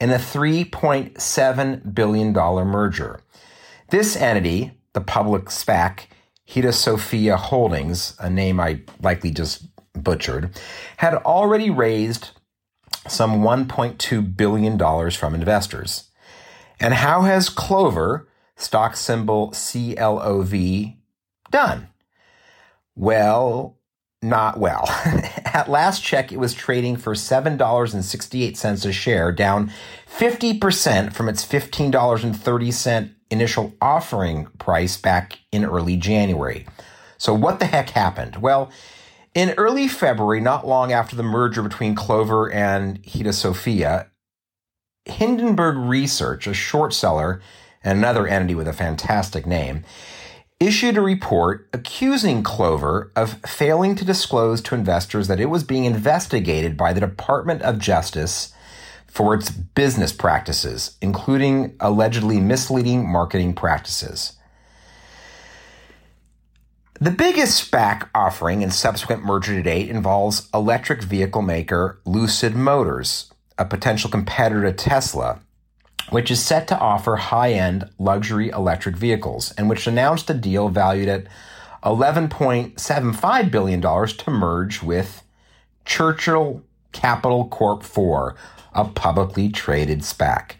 in 0.00 0.10
a 0.10 0.16
$3.7 0.16 1.94
billion 1.94 2.32
merger. 2.32 3.20
This 3.90 4.16
entity, 4.16 4.72
the 4.92 5.00
public 5.00 5.46
SPAC, 5.46 6.06
Hedosophia 6.48 7.36
Holdings, 7.36 8.14
a 8.18 8.28
name 8.28 8.60
I 8.60 8.80
likely 9.00 9.30
just 9.30 9.66
butchered, 9.94 10.58
had 10.96 11.14
already 11.14 11.70
raised 11.70 12.30
some 13.08 13.42
$1.2 13.42 14.36
billion 14.36 15.10
from 15.10 15.34
investors. 15.34 16.10
And 16.78 16.94
how 16.94 17.22
has 17.22 17.48
Clover, 17.48 18.28
stock 18.56 18.96
symbol 18.96 19.50
CLOV, 19.50 20.94
done? 21.50 21.89
Well, 22.96 23.78
not 24.22 24.58
well. 24.58 24.84
At 25.44 25.70
last 25.70 26.02
check, 26.02 26.32
it 26.32 26.38
was 26.38 26.54
trading 26.54 26.96
for 26.96 27.14
$7.68 27.14 28.86
a 28.86 28.92
share, 28.92 29.32
down 29.32 29.72
50% 30.18 31.12
from 31.12 31.28
its 31.28 31.46
$15.30 31.46 33.14
initial 33.30 33.74
offering 33.80 34.46
price 34.58 34.96
back 34.96 35.38
in 35.52 35.64
early 35.64 35.96
January. 35.96 36.66
So, 37.16 37.34
what 37.34 37.58
the 37.58 37.66
heck 37.66 37.90
happened? 37.90 38.36
Well, 38.36 38.70
in 39.34 39.54
early 39.56 39.88
February, 39.88 40.40
not 40.40 40.66
long 40.66 40.92
after 40.92 41.14
the 41.14 41.22
merger 41.22 41.62
between 41.62 41.94
Clover 41.94 42.50
and 42.50 43.02
Hedosophia, 43.04 44.08
Hindenburg 45.04 45.76
Research, 45.76 46.46
a 46.46 46.54
short 46.54 46.92
seller 46.92 47.40
and 47.82 47.98
another 47.98 48.26
entity 48.26 48.54
with 48.54 48.68
a 48.68 48.72
fantastic 48.72 49.46
name, 49.46 49.84
issued 50.60 50.98
a 50.98 51.00
report 51.00 51.66
accusing 51.72 52.42
Clover 52.42 53.10
of 53.16 53.40
failing 53.46 53.94
to 53.96 54.04
disclose 54.04 54.60
to 54.60 54.74
investors 54.74 55.26
that 55.26 55.40
it 55.40 55.46
was 55.46 55.64
being 55.64 55.86
investigated 55.86 56.76
by 56.76 56.92
the 56.92 57.00
Department 57.00 57.62
of 57.62 57.78
Justice 57.78 58.52
for 59.06 59.34
its 59.34 59.50
business 59.50 60.12
practices, 60.12 60.98
including 61.00 61.74
allegedly 61.80 62.40
misleading 62.40 63.10
marketing 63.10 63.54
practices. 63.54 64.34
The 67.00 67.10
biggest 67.10 67.72
SPAC 67.72 68.10
offering 68.14 68.62
and 68.62 68.72
subsequent 68.72 69.24
merger 69.24 69.54
to 69.54 69.62
date 69.62 69.88
involves 69.88 70.46
electric 70.52 71.02
vehicle 71.02 71.40
maker 71.40 71.98
Lucid 72.04 72.54
Motors, 72.54 73.32
a 73.56 73.64
potential 73.64 74.10
competitor 74.10 74.64
to 74.64 74.72
Tesla, 74.72 75.40
which 76.10 76.30
is 76.30 76.44
set 76.44 76.68
to 76.68 76.78
offer 76.78 77.16
high 77.16 77.52
end 77.52 77.88
luxury 77.98 78.50
electric 78.50 78.96
vehicles 78.96 79.52
and 79.52 79.68
which 79.68 79.86
announced 79.86 80.28
a 80.30 80.34
deal 80.34 80.68
valued 80.68 81.08
at 81.08 81.26
$11.75 81.82 83.50
billion 83.50 83.80
to 83.80 84.30
merge 84.30 84.82
with 84.82 85.22
Churchill 85.84 86.62
Capital 86.92 87.48
Corp 87.48 87.82
4, 87.82 88.36
a 88.74 88.84
publicly 88.84 89.48
traded 89.48 90.00
SPAC. 90.00 90.52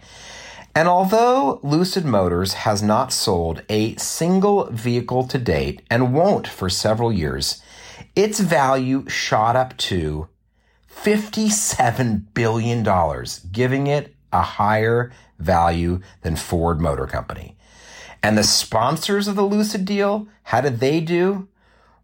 And 0.75 0.89
although 0.89 1.59
Lucid 1.63 2.05
Motors 2.05 2.55
has 2.55 2.83
not 2.83 3.13
sold 3.13 3.63
a 3.69 3.97
single 3.97 4.67
vehicle 4.71 5.27
to 5.27 5.37
date 5.37 5.83
and 5.91 6.15
won't 6.15 6.47
for 6.47 6.71
several 6.71 7.13
years, 7.13 7.61
its 8.15 8.41
value 8.41 9.09
shot 9.09 9.57
up 9.57 9.77
to 9.79 10.29
$57 10.91 12.25
billion, 12.35 13.25
giving 13.51 13.87
it 13.89 14.15
a 14.33 14.43
higher 14.43 15.11
value 15.41 16.01
than 16.23 16.37
Ford 16.37 16.81
Motor 16.81 17.07
Company. 17.07 17.57
And 18.23 18.37
the 18.37 18.45
sponsors 18.45 19.27
of 19.29 19.37
the 19.37 19.43
Lucid 19.43 19.85
deal, 19.85 20.29
how 20.45 20.61
did 20.61 20.81
they 20.81 21.01
do? 21.01 21.49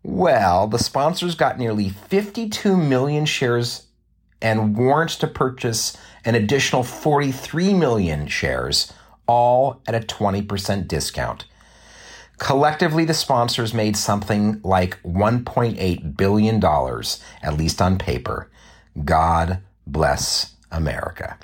Well, 0.02 0.66
the 0.66 0.78
sponsors 0.78 1.34
got 1.34 1.58
nearly 1.58 1.90
52 1.90 2.76
million 2.76 3.26
shares 3.26 3.86
and 4.40 4.76
warrants 4.76 5.16
to 5.16 5.26
purchase 5.26 5.96
an 6.24 6.34
additional 6.34 6.82
43 6.82 7.74
million 7.74 8.26
shares, 8.26 8.92
all 9.26 9.80
at 9.86 9.94
a 9.94 10.00
20% 10.00 10.88
discount. 10.88 11.44
Collectively, 12.38 13.04
the 13.04 13.14
sponsors 13.14 13.72
made 13.72 13.96
something 13.96 14.60
like 14.62 15.02
$1.8 15.02 16.16
billion, 16.16 16.64
at 17.42 17.56
least 17.56 17.80
on 17.80 17.98
paper. 17.98 18.50
God 19.04 19.60
bless 19.86 20.54
America. 20.70 21.38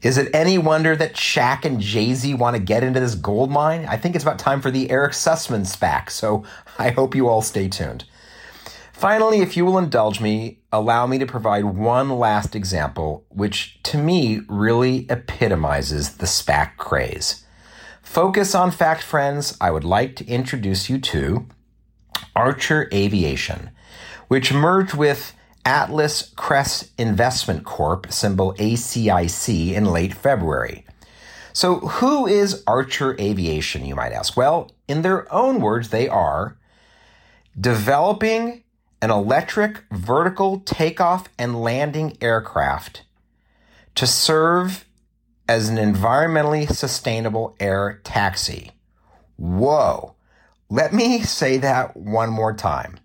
Is 0.00 0.16
it 0.16 0.32
any 0.32 0.58
wonder 0.58 0.94
that 0.94 1.14
Shaq 1.14 1.64
and 1.64 1.80
Jay 1.80 2.14
Z 2.14 2.32
want 2.34 2.54
to 2.54 2.62
get 2.62 2.84
into 2.84 3.00
this 3.00 3.16
gold 3.16 3.50
mine? 3.50 3.84
I 3.84 3.96
think 3.96 4.14
it's 4.14 4.24
about 4.24 4.38
time 4.38 4.60
for 4.60 4.70
the 4.70 4.90
Eric 4.90 5.12
Sussman 5.12 5.66
SPAC, 5.66 6.10
so 6.10 6.44
I 6.78 6.90
hope 6.90 7.16
you 7.16 7.28
all 7.28 7.42
stay 7.42 7.68
tuned. 7.68 8.04
Finally, 8.92 9.40
if 9.40 9.56
you 9.56 9.64
will 9.64 9.78
indulge 9.78 10.20
me, 10.20 10.58
allow 10.72 11.06
me 11.06 11.18
to 11.18 11.26
provide 11.26 11.64
one 11.64 12.10
last 12.10 12.54
example, 12.54 13.24
which 13.28 13.80
to 13.84 13.98
me 13.98 14.40
really 14.48 15.06
epitomizes 15.08 16.16
the 16.16 16.26
SPAC 16.26 16.76
craze. 16.76 17.44
Focus 18.02 18.54
on 18.54 18.70
fact, 18.70 19.02
friends. 19.02 19.56
I 19.60 19.70
would 19.70 19.84
like 19.84 20.16
to 20.16 20.26
introduce 20.26 20.88
you 20.88 20.98
to 20.98 21.46
Archer 22.34 22.88
Aviation, 22.92 23.70
which 24.28 24.52
merged 24.52 24.94
with 24.94 25.34
Atlas 25.68 26.32
Crest 26.34 26.90
Investment 26.96 27.62
Corp, 27.62 28.10
symbol 28.10 28.54
ACIC, 28.54 29.74
in 29.74 29.84
late 29.84 30.14
February. 30.14 30.86
So, 31.52 31.80
who 31.80 32.26
is 32.26 32.62
Archer 32.66 33.14
Aviation, 33.20 33.84
you 33.84 33.94
might 33.94 34.12
ask? 34.12 34.34
Well, 34.34 34.70
in 34.88 35.02
their 35.02 35.30
own 35.30 35.60
words, 35.60 35.90
they 35.90 36.08
are 36.08 36.56
developing 37.60 38.64
an 39.02 39.10
electric 39.10 39.84
vertical 39.90 40.60
takeoff 40.60 41.28
and 41.38 41.60
landing 41.60 42.16
aircraft 42.22 43.02
to 43.94 44.06
serve 44.06 44.86
as 45.46 45.68
an 45.68 45.76
environmentally 45.76 46.66
sustainable 46.72 47.54
air 47.60 48.00
taxi. 48.04 48.70
Whoa. 49.36 50.14
Let 50.70 50.94
me 50.94 51.20
say 51.20 51.58
that 51.58 51.94
one 51.94 52.30
more 52.30 52.54
time. 52.54 53.00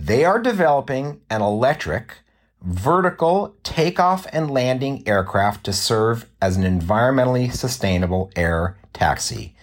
They 0.00 0.24
are 0.24 0.40
developing 0.40 1.20
an 1.28 1.42
electric 1.42 2.14
vertical 2.62 3.54
takeoff 3.62 4.26
and 4.32 4.50
landing 4.50 5.06
aircraft 5.06 5.64
to 5.64 5.72
serve 5.72 6.26
as 6.40 6.56
an 6.56 6.64
environmentally 6.64 7.52
sustainable 7.52 8.30
air 8.34 8.76
taxi. 8.92 9.54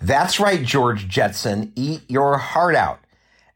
That's 0.00 0.38
right, 0.38 0.62
George 0.62 1.08
Jetson. 1.08 1.72
Eat 1.74 2.02
your 2.08 2.38
heart 2.38 2.74
out. 2.74 3.00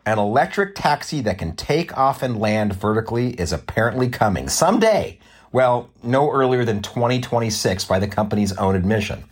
An 0.06 0.18
electric 0.18 0.74
taxi 0.74 1.20
that 1.22 1.38
can 1.38 1.56
take 1.56 1.96
off 1.96 2.22
and 2.22 2.38
land 2.38 2.74
vertically 2.74 3.30
is 3.34 3.52
apparently 3.52 4.08
coming 4.08 4.48
someday 4.48 5.18
well, 5.54 5.88
no 6.02 6.32
earlier 6.32 6.64
than 6.64 6.82
2026 6.82 7.84
by 7.84 8.00
the 8.00 8.08
company's 8.08 8.52
own 8.54 8.74
admission. 8.74 9.22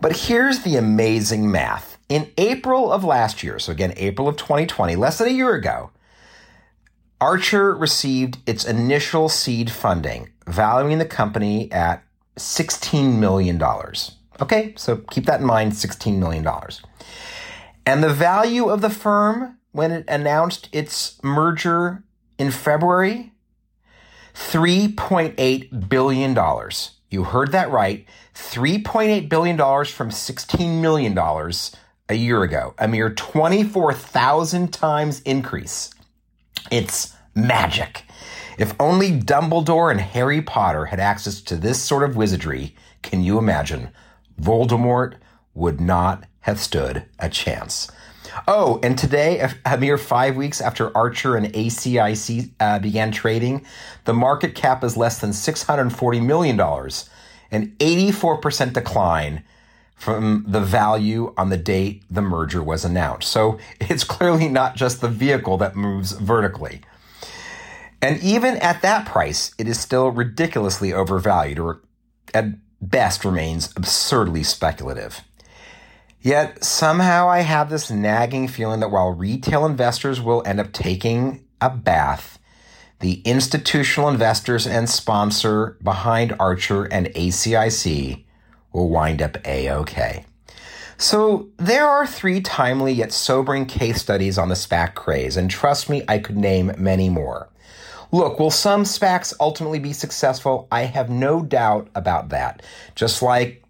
But 0.00 0.16
here's 0.16 0.60
the 0.60 0.76
amazing 0.76 1.52
math. 1.52 1.98
In 2.08 2.32
April 2.38 2.90
of 2.90 3.04
last 3.04 3.42
year, 3.42 3.58
so 3.58 3.70
again, 3.70 3.92
April 3.98 4.26
of 4.26 4.38
2020, 4.38 4.96
less 4.96 5.18
than 5.18 5.28
a 5.28 5.32
year 5.32 5.54
ago, 5.54 5.90
Archer 7.24 7.74
received 7.74 8.36
its 8.44 8.66
initial 8.66 9.30
seed 9.30 9.70
funding, 9.70 10.28
valuing 10.46 10.98
the 10.98 11.06
company 11.06 11.72
at 11.72 12.04
$16 12.36 13.18
million. 13.18 13.58
Okay, 14.42 14.74
so 14.76 14.98
keep 15.10 15.24
that 15.24 15.40
in 15.40 15.46
mind 15.46 15.72
$16 15.72 16.18
million. 16.18 16.46
And 17.86 18.04
the 18.04 18.12
value 18.12 18.68
of 18.68 18.82
the 18.82 18.90
firm 18.90 19.56
when 19.72 19.90
it 19.90 20.04
announced 20.06 20.68
its 20.70 21.18
merger 21.22 22.04
in 22.38 22.50
February 22.50 23.32
$3.8 24.34 25.88
billion. 25.88 26.70
You 27.08 27.24
heard 27.24 27.52
that 27.52 27.70
right. 27.70 28.06
$3.8 28.34 29.30
billion 29.30 29.56
from 29.56 30.10
$16 30.10 30.80
million 30.82 31.16
a 32.10 32.14
year 32.14 32.42
ago, 32.42 32.74
a 32.76 32.86
mere 32.86 33.14
24,000 33.14 34.74
times 34.74 35.22
increase. 35.22 35.90
It's 36.70 37.13
magic. 37.34 38.04
If 38.58 38.74
only 38.80 39.10
Dumbledore 39.10 39.90
and 39.90 40.00
Harry 40.00 40.40
Potter 40.40 40.86
had 40.86 41.00
access 41.00 41.40
to 41.42 41.56
this 41.56 41.82
sort 41.82 42.02
of 42.02 42.16
wizardry, 42.16 42.74
can 43.02 43.22
you 43.22 43.38
imagine? 43.38 43.90
Voldemort 44.40 45.14
would 45.54 45.80
not 45.80 46.24
have 46.40 46.60
stood 46.60 47.04
a 47.18 47.28
chance. 47.28 47.90
Oh, 48.48 48.80
and 48.82 48.98
today, 48.98 49.48
a 49.64 49.78
mere 49.78 49.98
five 49.98 50.36
weeks 50.36 50.60
after 50.60 50.96
Archer 50.96 51.36
and 51.36 51.46
ACIC 51.52 52.50
uh, 52.58 52.78
began 52.78 53.12
trading, 53.12 53.64
the 54.04 54.14
market 54.14 54.54
cap 54.54 54.82
is 54.82 54.96
less 54.96 55.20
than 55.20 55.30
$640 55.30 56.24
million, 56.24 56.58
an 56.58 57.76
84% 57.78 58.72
decline 58.72 59.44
from 59.94 60.44
the 60.48 60.60
value 60.60 61.32
on 61.36 61.50
the 61.50 61.56
date 61.56 62.02
the 62.10 62.22
merger 62.22 62.62
was 62.62 62.84
announced. 62.84 63.30
So 63.30 63.58
it's 63.80 64.04
clearly 64.04 64.48
not 64.48 64.76
just 64.76 65.00
the 65.00 65.08
vehicle 65.08 65.56
that 65.58 65.76
moves 65.76 66.12
vertically. 66.12 66.82
And 68.04 68.22
even 68.22 68.58
at 68.58 68.82
that 68.82 69.06
price, 69.06 69.54
it 69.56 69.66
is 69.66 69.80
still 69.80 70.10
ridiculously 70.10 70.92
overvalued, 70.92 71.58
or 71.58 71.80
at 72.34 72.48
best 72.82 73.24
remains 73.24 73.72
absurdly 73.76 74.42
speculative. 74.42 75.22
Yet 76.20 76.62
somehow 76.62 77.30
I 77.30 77.40
have 77.40 77.70
this 77.70 77.90
nagging 77.90 78.48
feeling 78.48 78.80
that 78.80 78.90
while 78.90 79.12
retail 79.12 79.64
investors 79.64 80.20
will 80.20 80.42
end 80.44 80.60
up 80.60 80.74
taking 80.74 81.46
a 81.62 81.70
bath, 81.70 82.38
the 83.00 83.22
institutional 83.22 84.10
investors 84.10 84.66
and 84.66 84.88
sponsor 84.90 85.78
behind 85.82 86.36
Archer 86.38 86.84
and 86.84 87.06
ACIC 87.06 88.22
will 88.74 88.90
wind 88.90 89.22
up 89.22 89.38
A-OK. 89.46 90.26
So 90.98 91.48
there 91.56 91.86
are 91.86 92.06
three 92.06 92.42
timely 92.42 92.92
yet 92.92 93.12
sobering 93.12 93.64
case 93.64 94.02
studies 94.02 94.36
on 94.36 94.50
the 94.50 94.54
SPAC 94.54 94.94
craze, 94.94 95.38
and 95.38 95.50
trust 95.50 95.88
me, 95.88 96.02
I 96.06 96.18
could 96.18 96.36
name 96.36 96.70
many 96.76 97.08
more. 97.08 97.48
Look, 98.12 98.38
will 98.38 98.50
some 98.50 98.84
SPACs 98.84 99.34
ultimately 99.40 99.78
be 99.78 99.92
successful? 99.92 100.68
I 100.70 100.82
have 100.82 101.10
no 101.10 101.42
doubt 101.42 101.88
about 101.94 102.30
that. 102.30 102.62
Just 102.94 103.22
like 103.22 103.64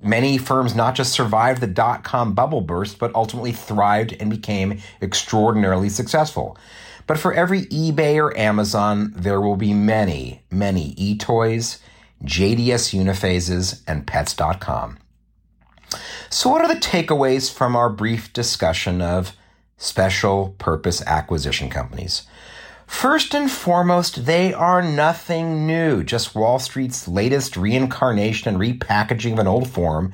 Many 0.00 0.38
firms 0.38 0.76
not 0.76 0.94
just 0.94 1.12
survived 1.12 1.60
the 1.60 1.66
dot 1.66 2.04
com 2.04 2.32
bubble 2.32 2.60
burst, 2.60 2.98
but 2.98 3.14
ultimately 3.14 3.52
thrived 3.52 4.14
and 4.20 4.30
became 4.30 4.80
extraordinarily 5.02 5.88
successful. 5.88 6.56
But 7.08 7.18
for 7.18 7.32
every 7.32 7.62
eBay 7.62 8.16
or 8.16 8.36
Amazon, 8.36 9.12
there 9.16 9.40
will 9.40 9.56
be 9.56 9.72
many, 9.72 10.42
many 10.50 10.94
eToys, 10.94 11.78
JDS 12.22 12.94
Uniphases, 12.94 13.82
and 13.88 14.06
Pets.com. 14.06 14.98
So, 16.30 16.50
what 16.50 16.62
are 16.62 16.72
the 16.72 16.80
takeaways 16.80 17.52
from 17.52 17.74
our 17.74 17.90
brief 17.90 18.32
discussion 18.32 19.00
of 19.02 19.32
special 19.78 20.54
purpose 20.58 21.02
acquisition 21.06 21.70
companies? 21.70 22.22
First 22.88 23.32
and 23.32 23.48
foremost, 23.48 24.24
they 24.24 24.52
are 24.52 24.82
nothing 24.82 25.66
new, 25.66 26.02
just 26.02 26.34
Wall 26.34 26.58
Street's 26.58 27.06
latest 27.06 27.56
reincarnation 27.56 28.48
and 28.48 28.58
repackaging 28.58 29.34
of 29.34 29.38
an 29.38 29.46
old 29.46 29.70
form. 29.70 30.12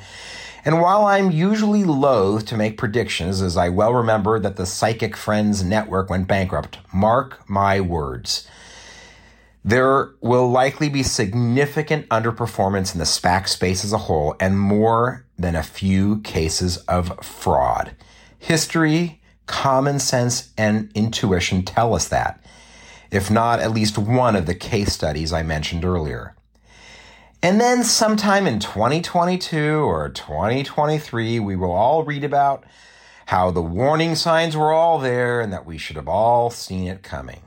And 0.66 0.82
while 0.82 1.06
I'm 1.06 1.30
usually 1.30 1.84
loath 1.84 2.44
to 2.46 2.58
make 2.58 2.76
predictions, 2.76 3.40
as 3.40 3.56
I 3.56 3.70
well 3.70 3.94
remember 3.94 4.38
that 4.40 4.56
the 4.56 4.66
Psychic 4.66 5.16
Friends 5.16 5.62
Network 5.62 6.10
went 6.10 6.28
bankrupt, 6.28 6.78
mark 6.92 7.48
my 7.48 7.80
words. 7.80 8.46
There 9.64 10.10
will 10.20 10.50
likely 10.50 10.90
be 10.90 11.04
significant 11.04 12.06
underperformance 12.08 12.92
in 12.92 12.98
the 12.98 13.06
SPAC 13.06 13.48
space 13.48 13.84
as 13.84 13.94
a 13.94 13.98
whole 13.98 14.34
and 14.40 14.60
more 14.60 15.24
than 15.38 15.54
a 15.54 15.62
few 15.62 16.20
cases 16.20 16.78
of 16.78 17.24
fraud. 17.24 17.94
History, 18.38 19.22
common 19.46 20.00
sense, 20.00 20.50
and 20.58 20.90
intuition 20.94 21.62
tell 21.62 21.94
us 21.94 22.08
that 22.08 22.40
if 23.14 23.31
not 23.31 23.61
at 23.61 23.70
least 23.70 23.96
one 23.96 24.35
of 24.35 24.46
the 24.46 24.55
case 24.55 24.92
studies 24.92 25.33
I 25.33 25.44
mentioned 25.44 25.85
earlier. 25.85 26.35
And 27.40 27.61
then 27.61 27.85
sometime 27.85 28.46
in 28.46 28.59
2022 28.59 29.77
or 29.77 30.09
2023, 30.09 31.38
we 31.38 31.55
will 31.55 31.70
all 31.70 32.03
read 32.03 32.24
about 32.24 32.64
how 33.27 33.53
the 33.53 33.62
warning 33.62 34.16
signs 34.16 34.57
were 34.57 34.72
all 34.72 34.98
there 34.98 35.40
and 35.40 35.53
that 35.53 35.64
we 35.64 35.79
should 35.79 35.94
have 35.94 36.09
all 36.09 36.50
seen 36.50 36.88
it 36.88 37.05
coming. 37.05 37.42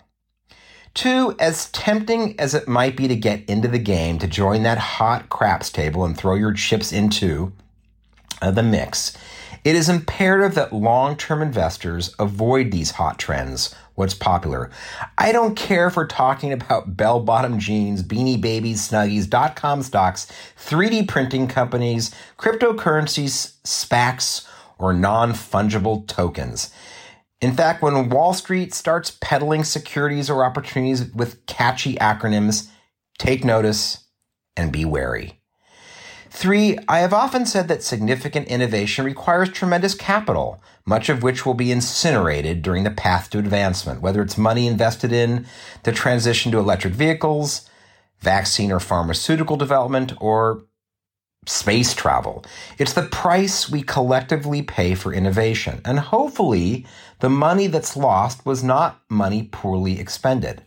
Two, 0.93 1.35
as 1.37 1.69
tempting 1.71 2.39
as 2.39 2.53
it 2.53 2.67
might 2.67 2.95
be 2.95 3.09
to 3.09 3.15
get 3.15 3.43
into 3.49 3.67
the 3.67 3.77
game, 3.77 4.19
to 4.19 4.27
join 4.27 4.63
that 4.63 4.77
hot 4.77 5.27
craps 5.27 5.69
table 5.69 6.05
and 6.05 6.17
throw 6.17 6.35
your 6.35 6.53
chips 6.53 6.93
into 6.93 7.51
uh, 8.41 8.51
the 8.51 8.63
mix, 8.63 9.17
it 9.65 9.75
is 9.75 9.89
imperative 9.89 10.55
that 10.55 10.71
long 10.71 11.17
term 11.17 11.41
investors 11.41 12.15
avoid 12.17 12.71
these 12.71 12.91
hot 12.91 13.19
trends 13.19 13.75
what's 13.97 14.13
popular. 14.13 14.69
I 15.17 15.31
don't 15.31 15.55
care 15.55 15.87
if 15.87 15.97
we're 15.97 16.05
talking 16.05 16.53
about 16.53 16.95
bell 16.95 17.19
bottom 17.19 17.57
jeans, 17.57 18.03
beanie 18.03 18.39
babies, 18.39 18.87
snuggies, 18.87 19.27
dot 19.27 19.55
com 19.55 19.81
stocks, 19.81 20.31
3D 20.55 21.07
printing 21.07 21.47
companies, 21.47 22.13
cryptocurrencies, 22.37 23.55
SPACs, 23.63 24.47
or 24.77 24.93
non 24.93 25.31
fungible 25.31 26.07
tokens. 26.07 26.71
In 27.41 27.53
fact, 27.53 27.81
when 27.81 28.09
Wall 28.09 28.33
Street 28.33 28.73
starts 28.73 29.17
peddling 29.19 29.63
securities 29.63 30.29
or 30.29 30.45
opportunities 30.45 31.11
with 31.13 31.43
catchy 31.47 31.95
acronyms, 31.95 32.69
take 33.17 33.43
notice 33.43 34.05
and 34.55 34.71
be 34.71 34.85
wary. 34.85 35.39
Three, 36.37 36.77
I 36.87 36.99
have 36.99 37.15
often 37.15 37.47
said 37.47 37.67
that 37.67 37.81
significant 37.81 38.47
innovation 38.47 39.03
requires 39.03 39.49
tremendous 39.49 39.95
capital, 39.95 40.61
much 40.85 41.09
of 41.09 41.23
which 41.23 41.47
will 41.47 41.55
be 41.55 41.71
incinerated 41.71 42.61
during 42.61 42.83
the 42.83 42.91
path 42.91 43.31
to 43.31 43.39
advancement, 43.39 44.01
whether 44.01 44.21
it's 44.21 44.37
money 44.37 44.67
invested 44.67 45.11
in 45.11 45.47
the 45.81 45.91
transition 45.91 46.51
to 46.51 46.59
electric 46.59 46.93
vehicles, 46.93 47.67
vaccine 48.19 48.71
or 48.71 48.79
pharmaceutical 48.79 49.57
development, 49.57 50.13
or 50.21 50.63
space 51.47 51.95
travel. 51.95 52.45
It's 52.77 52.93
the 52.93 53.09
price 53.09 53.67
we 53.67 53.81
collectively 53.81 54.61
pay 54.61 54.93
for 54.93 55.11
innovation. 55.11 55.81
And 55.85 55.97
hopefully, 55.97 56.85
the 57.19 57.31
money 57.31 57.65
that's 57.65 57.97
lost 57.97 58.45
was 58.45 58.63
not 58.63 59.01
money 59.09 59.49
poorly 59.51 59.99
expended. 59.99 60.61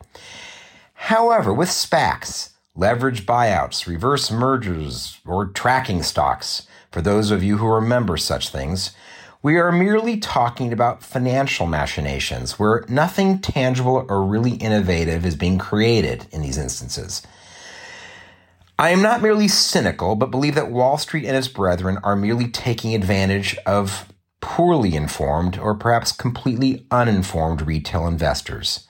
However, 0.94 1.54
with 1.54 1.68
SPACs, 1.68 2.54
leverage 2.80 3.26
buyouts, 3.26 3.86
reverse 3.86 4.30
mergers, 4.30 5.18
or 5.26 5.46
tracking 5.46 6.02
stocks, 6.02 6.66
for 6.90 7.02
those 7.02 7.30
of 7.30 7.44
you 7.44 7.58
who 7.58 7.66
remember 7.66 8.16
such 8.16 8.48
things, 8.48 8.92
we 9.42 9.56
are 9.56 9.70
merely 9.70 10.16
talking 10.16 10.72
about 10.72 11.02
financial 11.02 11.66
machinations 11.66 12.58
where 12.58 12.86
nothing 12.88 13.38
tangible 13.38 14.06
or 14.08 14.24
really 14.24 14.52
innovative 14.52 15.26
is 15.26 15.36
being 15.36 15.58
created 15.58 16.26
in 16.32 16.40
these 16.40 16.56
instances. 16.56 17.22
I 18.78 18.90
am 18.90 19.02
not 19.02 19.20
merely 19.20 19.46
cynical, 19.46 20.14
but 20.14 20.30
believe 20.30 20.54
that 20.54 20.70
Wall 20.70 20.96
Street 20.96 21.26
and 21.26 21.36
its 21.36 21.48
brethren 21.48 21.98
are 22.02 22.16
merely 22.16 22.48
taking 22.48 22.94
advantage 22.94 23.58
of 23.66 24.10
poorly 24.40 24.94
informed 24.96 25.58
or 25.58 25.74
perhaps 25.74 26.12
completely 26.12 26.86
uninformed 26.90 27.60
retail 27.60 28.06
investors. 28.06 28.88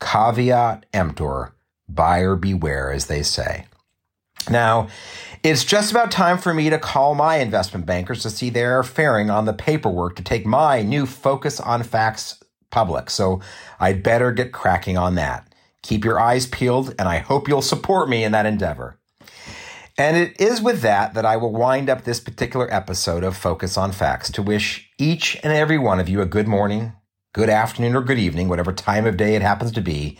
Caveat 0.00 0.86
emptor, 0.92 1.52
buyer 1.88 2.36
beware, 2.36 2.92
as 2.92 3.06
they 3.06 3.22
say. 3.22 3.66
Now, 4.50 4.88
it's 5.42 5.64
just 5.64 5.90
about 5.90 6.10
time 6.10 6.38
for 6.38 6.52
me 6.52 6.70
to 6.70 6.78
call 6.78 7.14
my 7.14 7.36
investment 7.36 7.86
bankers 7.86 8.22
to 8.22 8.30
see 8.30 8.50
they 8.50 8.64
are 8.64 8.82
faring 8.82 9.30
on 9.30 9.44
the 9.44 9.52
paperwork 9.52 10.16
to 10.16 10.22
take 10.22 10.46
my 10.46 10.82
new 10.82 11.06
Focus 11.06 11.60
on 11.60 11.82
Facts 11.82 12.42
public. 12.70 13.10
So 13.10 13.40
I'd 13.78 14.02
better 14.02 14.32
get 14.32 14.52
cracking 14.52 14.98
on 14.98 15.14
that. 15.14 15.52
Keep 15.82 16.04
your 16.04 16.18
eyes 16.18 16.46
peeled, 16.46 16.94
and 16.98 17.08
I 17.08 17.18
hope 17.18 17.48
you'll 17.48 17.62
support 17.62 18.08
me 18.08 18.24
in 18.24 18.32
that 18.32 18.46
endeavor. 18.46 18.98
And 19.96 20.16
it 20.16 20.40
is 20.40 20.60
with 20.60 20.82
that 20.82 21.14
that 21.14 21.24
I 21.24 21.36
will 21.36 21.52
wind 21.52 21.88
up 21.90 22.04
this 22.04 22.20
particular 22.20 22.72
episode 22.72 23.24
of 23.24 23.36
Focus 23.36 23.76
on 23.76 23.92
Facts 23.92 24.30
to 24.32 24.42
wish 24.42 24.90
each 24.98 25.36
and 25.42 25.52
every 25.52 25.78
one 25.78 25.98
of 25.98 26.08
you 26.08 26.20
a 26.20 26.26
good 26.26 26.46
morning, 26.46 26.92
good 27.32 27.50
afternoon, 27.50 27.96
or 27.96 28.02
good 28.02 28.18
evening, 28.18 28.48
whatever 28.48 28.72
time 28.72 29.06
of 29.06 29.16
day 29.16 29.34
it 29.34 29.42
happens 29.42 29.72
to 29.72 29.80
be 29.80 30.18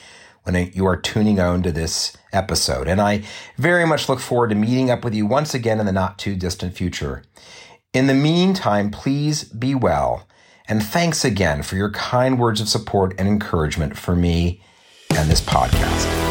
when 0.49 0.73
you 0.73 0.87
are 0.87 0.97
tuning 0.97 1.39
on 1.39 1.63
to 1.63 1.71
this 1.71 2.17
episode. 2.33 2.89
And 2.89 3.01
I 3.01 3.23
very 3.57 3.87
much 3.87 4.09
look 4.09 4.19
forward 4.19 4.49
to 4.49 4.57
meeting 4.57 4.91
up 4.91 5.05
with 5.05 5.15
you 5.15 5.27
once 5.27 5.55
again 5.55 5.79
in 5.79 5.87
the 5.87 5.93
not 5.93 6.19
too 6.19 6.35
distant 6.35 6.75
future. 6.75 7.23
In 7.93 8.07
the 8.07 8.15
meantime, 8.15 8.91
please 8.91 9.45
be 9.45 9.75
well. 9.75 10.27
And 10.67 10.83
thanks 10.83 11.25
again 11.25 11.63
for 11.63 11.77
your 11.77 11.91
kind 11.91 12.39
words 12.39 12.61
of 12.61 12.69
support 12.69 13.15
and 13.19 13.29
encouragement 13.29 13.97
for 13.97 14.17
me 14.17 14.63
and 15.11 15.31
this 15.31 15.41
podcast. 15.41 16.28